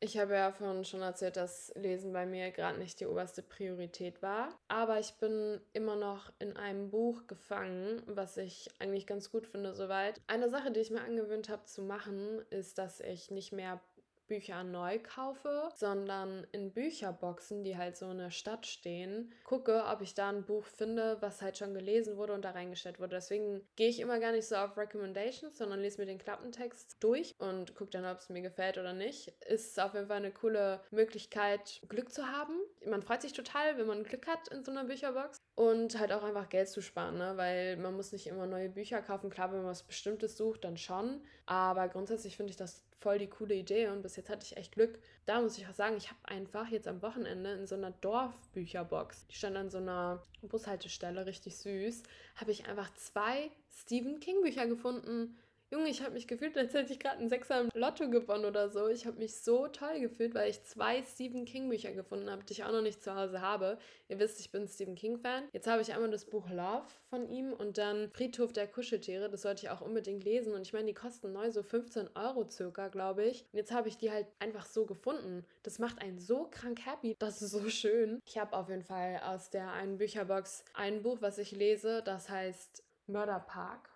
Ich 0.00 0.18
habe 0.18 0.34
ja 0.34 0.52
vorhin 0.52 0.84
schon 0.84 1.00
erzählt, 1.00 1.36
dass 1.36 1.72
Lesen 1.76 2.12
bei 2.12 2.26
mir 2.26 2.50
gerade 2.50 2.78
nicht 2.78 3.00
die 3.00 3.06
oberste 3.06 3.42
Priorität 3.42 4.20
war. 4.22 4.50
Aber 4.68 4.98
ich 5.00 5.14
bin 5.14 5.60
immer 5.72 5.96
noch 5.96 6.32
in 6.38 6.56
einem 6.56 6.90
Buch 6.90 7.26
gefangen, 7.26 8.02
was 8.06 8.36
ich 8.36 8.68
eigentlich 8.78 9.06
ganz 9.06 9.30
gut 9.30 9.46
finde 9.46 9.74
soweit. 9.74 10.20
Eine 10.26 10.50
Sache, 10.50 10.72
die 10.72 10.80
ich 10.80 10.90
mir 10.90 11.02
angewöhnt 11.02 11.48
habe 11.48 11.64
zu 11.64 11.82
machen, 11.82 12.42
ist, 12.50 12.78
dass 12.78 13.00
ich 13.00 13.30
nicht 13.30 13.52
mehr 13.52 13.80
Bücher 14.26 14.64
neu 14.64 14.98
kaufe, 14.98 15.68
sondern 15.74 16.46
in 16.52 16.72
Bücherboxen, 16.72 17.64
die 17.64 17.76
halt 17.76 17.96
so 17.96 18.10
in 18.10 18.18
der 18.18 18.30
Stadt 18.30 18.66
stehen, 18.66 19.32
gucke, 19.44 19.84
ob 19.86 20.00
ich 20.00 20.14
da 20.14 20.28
ein 20.28 20.44
Buch 20.44 20.64
finde, 20.64 21.18
was 21.20 21.42
halt 21.42 21.58
schon 21.58 21.74
gelesen 21.74 22.16
wurde 22.16 22.32
und 22.32 22.44
da 22.44 22.50
reingestellt 22.50 22.98
wurde. 22.98 23.16
Deswegen 23.16 23.66
gehe 23.76 23.88
ich 23.88 24.00
immer 24.00 24.18
gar 24.18 24.32
nicht 24.32 24.46
so 24.46 24.56
auf 24.56 24.76
Recommendations, 24.76 25.58
sondern 25.58 25.80
lese 25.80 26.00
mir 26.00 26.06
den 26.06 26.18
Klappentext 26.18 26.96
durch 27.00 27.34
und 27.38 27.74
gucke 27.74 27.90
dann, 27.90 28.06
ob 28.06 28.18
es 28.18 28.28
mir 28.28 28.42
gefällt 28.42 28.78
oder 28.78 28.92
nicht. 28.92 29.28
Ist 29.46 29.78
auf 29.80 29.94
jeden 29.94 30.08
Fall 30.08 30.18
eine 30.18 30.32
coole 30.32 30.80
Möglichkeit, 30.90 31.80
Glück 31.88 32.12
zu 32.12 32.26
haben. 32.28 32.54
Man 32.86 33.02
freut 33.02 33.22
sich 33.22 33.32
total, 33.32 33.78
wenn 33.78 33.86
man 33.86 34.04
Glück 34.04 34.26
hat 34.26 34.48
in 34.48 34.64
so 34.64 34.70
einer 34.70 34.84
Bücherbox 34.84 35.38
und 35.54 35.98
halt 35.98 36.12
auch 36.12 36.22
einfach 36.22 36.48
Geld 36.48 36.68
zu 36.68 36.82
sparen, 36.82 37.18
ne? 37.18 37.36
weil 37.36 37.76
man 37.76 37.94
muss 37.94 38.12
nicht 38.12 38.26
immer 38.26 38.46
neue 38.46 38.68
Bücher 38.68 39.02
kaufen. 39.02 39.30
Klar, 39.30 39.52
wenn 39.52 39.58
man 39.58 39.70
was 39.70 39.84
Bestimmtes 39.84 40.36
sucht, 40.36 40.64
dann 40.64 40.76
schon. 40.76 41.22
Aber 41.46 41.88
grundsätzlich 41.88 42.36
finde 42.36 42.50
ich 42.50 42.56
das 42.56 42.84
voll 43.04 43.18
die 43.18 43.28
coole 43.28 43.54
Idee 43.54 43.88
und 43.88 44.00
bis 44.00 44.16
jetzt 44.16 44.30
hatte 44.30 44.46
ich 44.46 44.56
echt 44.56 44.72
Glück. 44.72 44.98
Da 45.26 45.42
muss 45.42 45.58
ich 45.58 45.68
auch 45.68 45.74
sagen, 45.74 45.94
ich 45.98 46.08
habe 46.08 46.18
einfach 46.24 46.68
jetzt 46.68 46.88
am 46.88 47.02
Wochenende 47.02 47.52
in 47.52 47.66
so 47.66 47.74
einer 47.74 47.90
Dorfbücherbox, 47.90 49.26
die 49.26 49.34
stand 49.34 49.58
an 49.58 49.68
so 49.68 49.76
einer 49.76 50.22
Bushaltestelle, 50.40 51.26
richtig 51.26 51.54
süß, 51.58 52.02
habe 52.36 52.50
ich 52.50 52.66
einfach 52.66 52.92
zwei 52.94 53.50
Stephen 53.70 54.20
King 54.20 54.40
Bücher 54.40 54.66
gefunden 54.66 55.36
Junge, 55.74 55.88
ich 55.88 56.02
habe 56.02 56.12
mich 56.12 56.28
gefühlt, 56.28 56.56
als 56.56 56.72
hätte 56.72 56.92
ich 56.92 57.00
gerade 57.00 57.18
einen 57.18 57.28
Sechser 57.28 57.60
im 57.60 57.68
Lotto 57.74 58.08
gewonnen 58.08 58.44
oder 58.44 58.68
so. 58.68 58.86
Ich 58.86 59.06
habe 59.06 59.18
mich 59.18 59.40
so 59.40 59.66
toll 59.66 59.98
gefühlt, 59.98 60.32
weil 60.32 60.48
ich 60.48 60.62
zwei 60.62 61.02
Stephen 61.02 61.46
King 61.46 61.68
Bücher 61.68 61.90
gefunden 61.90 62.30
habe, 62.30 62.44
die 62.44 62.52
ich 62.52 62.62
auch 62.62 62.70
noch 62.70 62.80
nicht 62.80 63.02
zu 63.02 63.16
Hause 63.16 63.40
habe. 63.40 63.76
Ihr 64.06 64.20
wisst, 64.20 64.38
ich 64.38 64.52
bin 64.52 64.68
Stephen 64.68 64.94
King 64.94 65.18
Fan. 65.18 65.48
Jetzt 65.52 65.66
habe 65.66 65.82
ich 65.82 65.92
einmal 65.92 66.12
das 66.12 66.26
Buch 66.26 66.48
Love 66.48 66.86
von 67.10 67.28
ihm 67.28 67.52
und 67.52 67.76
dann 67.76 68.08
Friedhof 68.12 68.52
der 68.52 68.68
Kuscheltiere. 68.68 69.28
Das 69.28 69.42
sollte 69.42 69.66
ich 69.66 69.70
auch 69.70 69.80
unbedingt 69.80 70.22
lesen. 70.22 70.54
Und 70.54 70.62
ich 70.62 70.72
meine, 70.72 70.86
die 70.86 70.94
kosten 70.94 71.32
neu 71.32 71.50
so 71.50 71.64
15 71.64 72.10
Euro 72.14 72.48
circa, 72.48 72.86
glaube 72.86 73.24
ich. 73.24 73.44
Und 73.52 73.56
jetzt 73.56 73.72
habe 73.72 73.88
ich 73.88 73.98
die 73.98 74.12
halt 74.12 74.28
einfach 74.38 74.66
so 74.66 74.86
gefunden. 74.86 75.44
Das 75.64 75.80
macht 75.80 76.00
einen 76.00 76.20
so 76.20 76.46
krank 76.52 76.86
happy. 76.86 77.16
Das 77.18 77.42
ist 77.42 77.50
so 77.50 77.68
schön. 77.68 78.20
Ich 78.26 78.38
habe 78.38 78.56
auf 78.56 78.68
jeden 78.68 78.84
Fall 78.84 79.20
aus 79.24 79.50
der 79.50 79.72
einen 79.72 79.98
Bücherbox 79.98 80.64
ein 80.74 81.02
Buch, 81.02 81.16
was 81.18 81.38
ich 81.38 81.50
lese. 81.50 82.00
Das 82.04 82.28
heißt 82.28 82.84
Mörderpark 83.08 83.93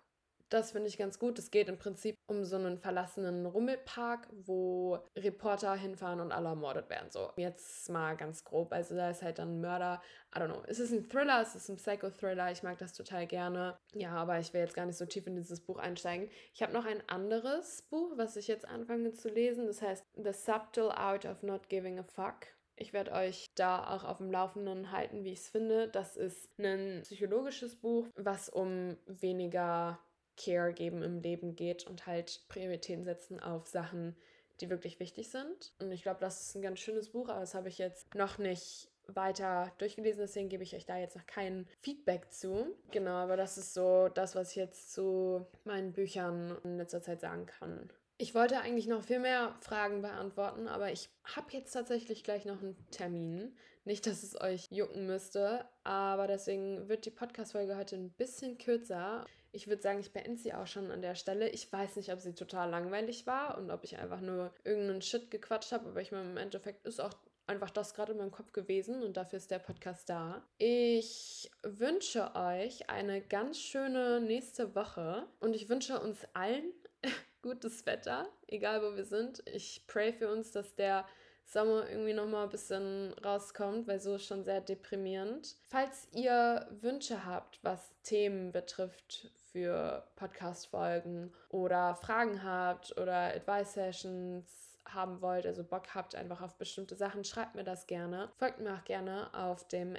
das 0.49 0.71
finde 0.71 0.87
ich 0.87 0.97
ganz 0.97 1.19
gut. 1.19 1.37
Es 1.39 1.51
geht 1.51 1.69
im 1.69 1.77
Prinzip 1.77 2.17
um 2.27 2.43
so 2.43 2.55
einen 2.55 2.79
verlassenen 2.79 3.45
Rummelpark, 3.45 4.27
wo 4.31 4.99
Reporter 5.15 5.75
hinfahren 5.75 6.19
und 6.19 6.31
alle 6.31 6.49
ermordet 6.49 6.89
werden. 6.89 7.11
So, 7.11 7.31
jetzt 7.37 7.89
mal 7.89 8.15
ganz 8.17 8.43
grob. 8.43 8.73
Also 8.73 8.95
da 8.95 9.09
ist 9.09 9.21
halt 9.21 9.39
dann 9.39 9.55
ein 9.55 9.61
Mörder. 9.61 10.01
I 10.35 10.39
don't 10.39 10.47
know. 10.47 10.63
Es 10.67 10.79
ist 10.79 10.91
ein 10.91 11.07
Thriller, 11.07 11.41
es 11.41 11.55
ist 11.55 11.69
ein 11.69 11.77
Psycho-Thriller. 11.77 12.51
Ich 12.51 12.63
mag 12.63 12.77
das 12.79 12.93
total 12.93 13.27
gerne. 13.27 13.77
Ja, 13.93 14.11
aber 14.11 14.39
ich 14.39 14.53
will 14.53 14.61
jetzt 14.61 14.75
gar 14.75 14.85
nicht 14.85 14.97
so 14.97 15.05
tief 15.05 15.27
in 15.27 15.35
dieses 15.35 15.61
Buch 15.61 15.77
einsteigen. 15.77 16.29
Ich 16.53 16.63
habe 16.63 16.73
noch 16.73 16.85
ein 16.85 17.01
anderes 17.07 17.83
Buch, 17.83 18.13
was 18.15 18.35
ich 18.35 18.47
jetzt 18.47 18.67
anfange 18.67 19.13
zu 19.13 19.29
lesen. 19.29 19.67
Das 19.67 19.81
heißt 19.81 20.03
The 20.15 20.33
Subtle 20.33 20.95
Art 20.95 21.25
of 21.25 21.43
Not 21.43 21.69
Giving 21.69 21.99
a 21.99 22.03
Fuck. 22.03 22.47
Ich 22.75 22.93
werde 22.93 23.11
euch 23.11 23.45
da 23.55 23.93
auch 23.93 24.05
auf 24.05 24.17
dem 24.17 24.31
Laufenden 24.31 24.91
halten, 24.91 25.25
wie 25.25 25.33
ich 25.33 25.39
es 25.39 25.49
finde. 25.49 25.89
Das 25.89 26.15
ist 26.15 26.49
ein 26.57 27.01
psychologisches 27.03 27.75
Buch, 27.75 28.07
was 28.15 28.47
um 28.47 28.97
weniger 29.05 29.99
Care 30.39 30.73
geben 30.73 31.03
im 31.03 31.21
Leben 31.21 31.55
geht 31.55 31.85
und 31.85 32.07
halt 32.07 32.41
Prioritäten 32.47 33.03
setzen 33.03 33.39
auf 33.39 33.67
Sachen, 33.67 34.15
die 34.61 34.69
wirklich 34.69 34.99
wichtig 34.99 35.29
sind. 35.29 35.73
Und 35.79 35.91
ich 35.91 36.03
glaube, 36.03 36.19
das 36.21 36.41
ist 36.41 36.55
ein 36.55 36.61
ganz 36.61 36.79
schönes 36.79 37.09
Buch, 37.09 37.29
aber 37.29 37.41
das 37.41 37.53
habe 37.53 37.69
ich 37.69 37.77
jetzt 37.77 38.13
noch 38.15 38.37
nicht 38.37 38.89
weiter 39.07 39.71
durchgelesen, 39.79 40.21
deswegen 40.21 40.49
gebe 40.49 40.63
ich 40.63 40.75
euch 40.75 40.85
da 40.85 40.97
jetzt 40.97 41.15
noch 41.15 41.25
kein 41.25 41.67
Feedback 41.81 42.31
zu. 42.31 42.67
Genau, 42.91 43.13
aber 43.15 43.37
das 43.37 43.57
ist 43.57 43.73
so 43.73 44.07
das, 44.07 44.35
was 44.35 44.51
ich 44.51 44.57
jetzt 44.57 44.93
zu 44.93 45.45
meinen 45.63 45.93
Büchern 45.93 46.57
in 46.63 46.77
letzter 46.77 47.01
Zeit 47.01 47.21
sagen 47.21 47.45
kann. 47.47 47.89
Ich 48.17 48.35
wollte 48.35 48.59
eigentlich 48.59 48.87
noch 48.87 49.03
viel 49.03 49.19
mehr 49.19 49.55
Fragen 49.61 50.01
beantworten, 50.01 50.67
aber 50.67 50.91
ich 50.91 51.09
habe 51.23 51.47
jetzt 51.51 51.71
tatsächlich 51.71 52.23
gleich 52.23 52.45
noch 52.45 52.61
einen 52.61 52.75
Termin. 52.91 53.55
Nicht, 53.85 54.05
dass 54.05 54.23
es 54.23 54.39
euch 54.39 54.67
jucken 54.69 55.07
müsste, 55.07 55.65
aber 55.83 56.27
deswegen 56.27 56.89
wird 56.89 57.05
die 57.05 57.11
Podcast-Folge 57.11 57.77
heute 57.77 57.95
ein 57.95 58.11
bisschen 58.11 58.57
kürzer. 58.57 59.25
Ich 59.51 59.67
würde 59.67 59.81
sagen, 59.81 59.99
ich 59.99 60.13
beende 60.13 60.37
sie 60.37 60.53
auch 60.53 60.67
schon 60.67 60.91
an 60.91 61.01
der 61.01 61.15
Stelle. 61.15 61.49
Ich 61.49 61.71
weiß 61.71 61.95
nicht, 61.95 62.11
ob 62.11 62.21
sie 62.21 62.33
total 62.33 62.69
langweilig 62.69 63.25
war 63.27 63.57
und 63.57 63.71
ob 63.71 63.83
ich 63.83 63.97
einfach 63.97 64.21
nur 64.21 64.53
irgendeinen 64.63 65.01
Shit 65.01 65.31
gequatscht 65.31 65.71
habe, 65.71 65.89
aber 65.89 66.01
ich 66.01 66.11
meine, 66.11 66.29
im 66.29 66.37
Endeffekt 66.37 66.85
ist 66.85 66.99
auch 66.99 67.13
einfach 67.49 67.71
das 67.71 67.95
gerade 67.95 68.11
in 68.11 68.19
meinem 68.19 68.31
Kopf 68.31 68.53
gewesen 68.53 69.01
und 69.01 69.17
dafür 69.17 69.37
ist 69.37 69.49
der 69.49 69.59
Podcast 69.59 70.07
da. 70.07 70.43
Ich 70.59 71.49
wünsche 71.63 72.35
euch 72.35 72.89
eine 72.89 73.21
ganz 73.21 73.59
schöne 73.59 74.21
nächste 74.21 74.75
Woche 74.75 75.25
und 75.39 75.55
ich 75.55 75.67
wünsche 75.67 75.99
uns 75.99 76.19
allen 76.33 76.71
gutes 77.41 77.85
Wetter, 77.87 78.29
egal 78.47 78.83
wo 78.83 78.95
wir 78.95 79.05
sind. 79.05 79.41
Ich 79.51 79.83
pray 79.87 80.13
für 80.13 80.31
uns, 80.31 80.51
dass 80.51 80.75
der 80.75 81.05
Sommer 81.49 81.89
irgendwie 81.89 82.13
nochmal 82.13 82.43
ein 82.43 82.49
bisschen 82.49 83.13
rauskommt, 83.25 83.87
weil 83.87 83.99
so 83.99 84.15
ist 84.15 84.25
schon 84.25 84.43
sehr 84.43 84.61
deprimierend. 84.61 85.55
Falls 85.67 86.07
ihr 86.13 86.67
Wünsche 86.81 87.25
habt, 87.25 87.59
was 87.63 87.95
Themen 88.03 88.51
betrifft 88.51 89.31
für 89.51 90.07
Podcast-Folgen 90.15 91.33
oder 91.49 91.95
Fragen 91.95 92.43
habt 92.43 92.95
oder 92.99 93.33
Advice-Sessions 93.35 94.77
haben 94.93 95.21
wollt, 95.21 95.47
also 95.47 95.63
Bock 95.63 95.95
habt 95.95 96.13
einfach 96.13 96.41
auf 96.41 96.55
bestimmte 96.55 96.95
Sachen, 96.95 97.23
schreibt 97.23 97.55
mir 97.55 97.63
das 97.63 97.87
gerne. 97.87 98.29
Folgt 98.37 98.59
mir 98.59 98.75
auch 98.75 98.85
gerne 98.85 99.33
auf 99.33 99.67
dem 99.67 99.95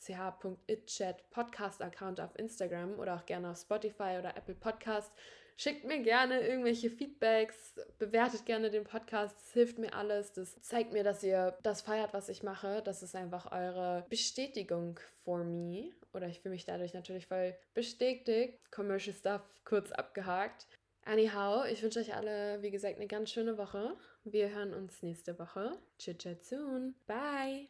ch.itchat 0.00 1.30
Podcast-Account 1.30 2.20
auf 2.22 2.38
Instagram 2.38 2.98
oder 2.98 3.16
auch 3.16 3.26
gerne 3.26 3.50
auf 3.50 3.58
Spotify 3.58 4.16
oder 4.18 4.34
Apple 4.34 4.54
Podcast. 4.54 5.12
Schickt 5.58 5.84
mir 5.84 6.02
gerne 6.02 6.46
irgendwelche 6.46 6.90
Feedbacks, 6.90 7.74
bewertet 7.98 8.44
gerne 8.44 8.70
den 8.70 8.84
Podcast, 8.84 9.34
das 9.40 9.52
hilft 9.54 9.78
mir 9.78 9.94
alles. 9.94 10.32
Das 10.32 10.60
zeigt 10.60 10.92
mir, 10.92 11.02
dass 11.02 11.22
ihr 11.22 11.56
das 11.62 11.80
feiert, 11.80 12.12
was 12.12 12.28
ich 12.28 12.42
mache. 12.42 12.82
Das 12.84 13.02
ist 13.02 13.16
einfach 13.16 13.50
eure 13.52 14.04
Bestätigung 14.10 15.00
for 15.24 15.44
me. 15.44 15.92
Oder 16.12 16.28
ich 16.28 16.40
fühle 16.40 16.54
mich 16.54 16.66
dadurch 16.66 16.92
natürlich 16.92 17.26
voll 17.26 17.56
bestätigt. 17.72 18.58
Commercial 18.70 19.16
Stuff 19.16 19.42
kurz 19.64 19.92
abgehakt. 19.92 20.66
Anyhow, 21.06 21.64
ich 21.64 21.82
wünsche 21.82 22.00
euch 22.00 22.14
alle, 22.14 22.60
wie 22.62 22.70
gesagt, 22.70 22.96
eine 22.96 23.06
ganz 23.06 23.30
schöne 23.30 23.56
Woche. 23.56 23.96
Wir 24.24 24.50
hören 24.50 24.74
uns 24.74 25.02
nächste 25.02 25.38
Woche. 25.38 25.78
Chit 25.98 26.18
chat 26.18 26.44
soon. 26.44 26.94
Bye. 27.06 27.64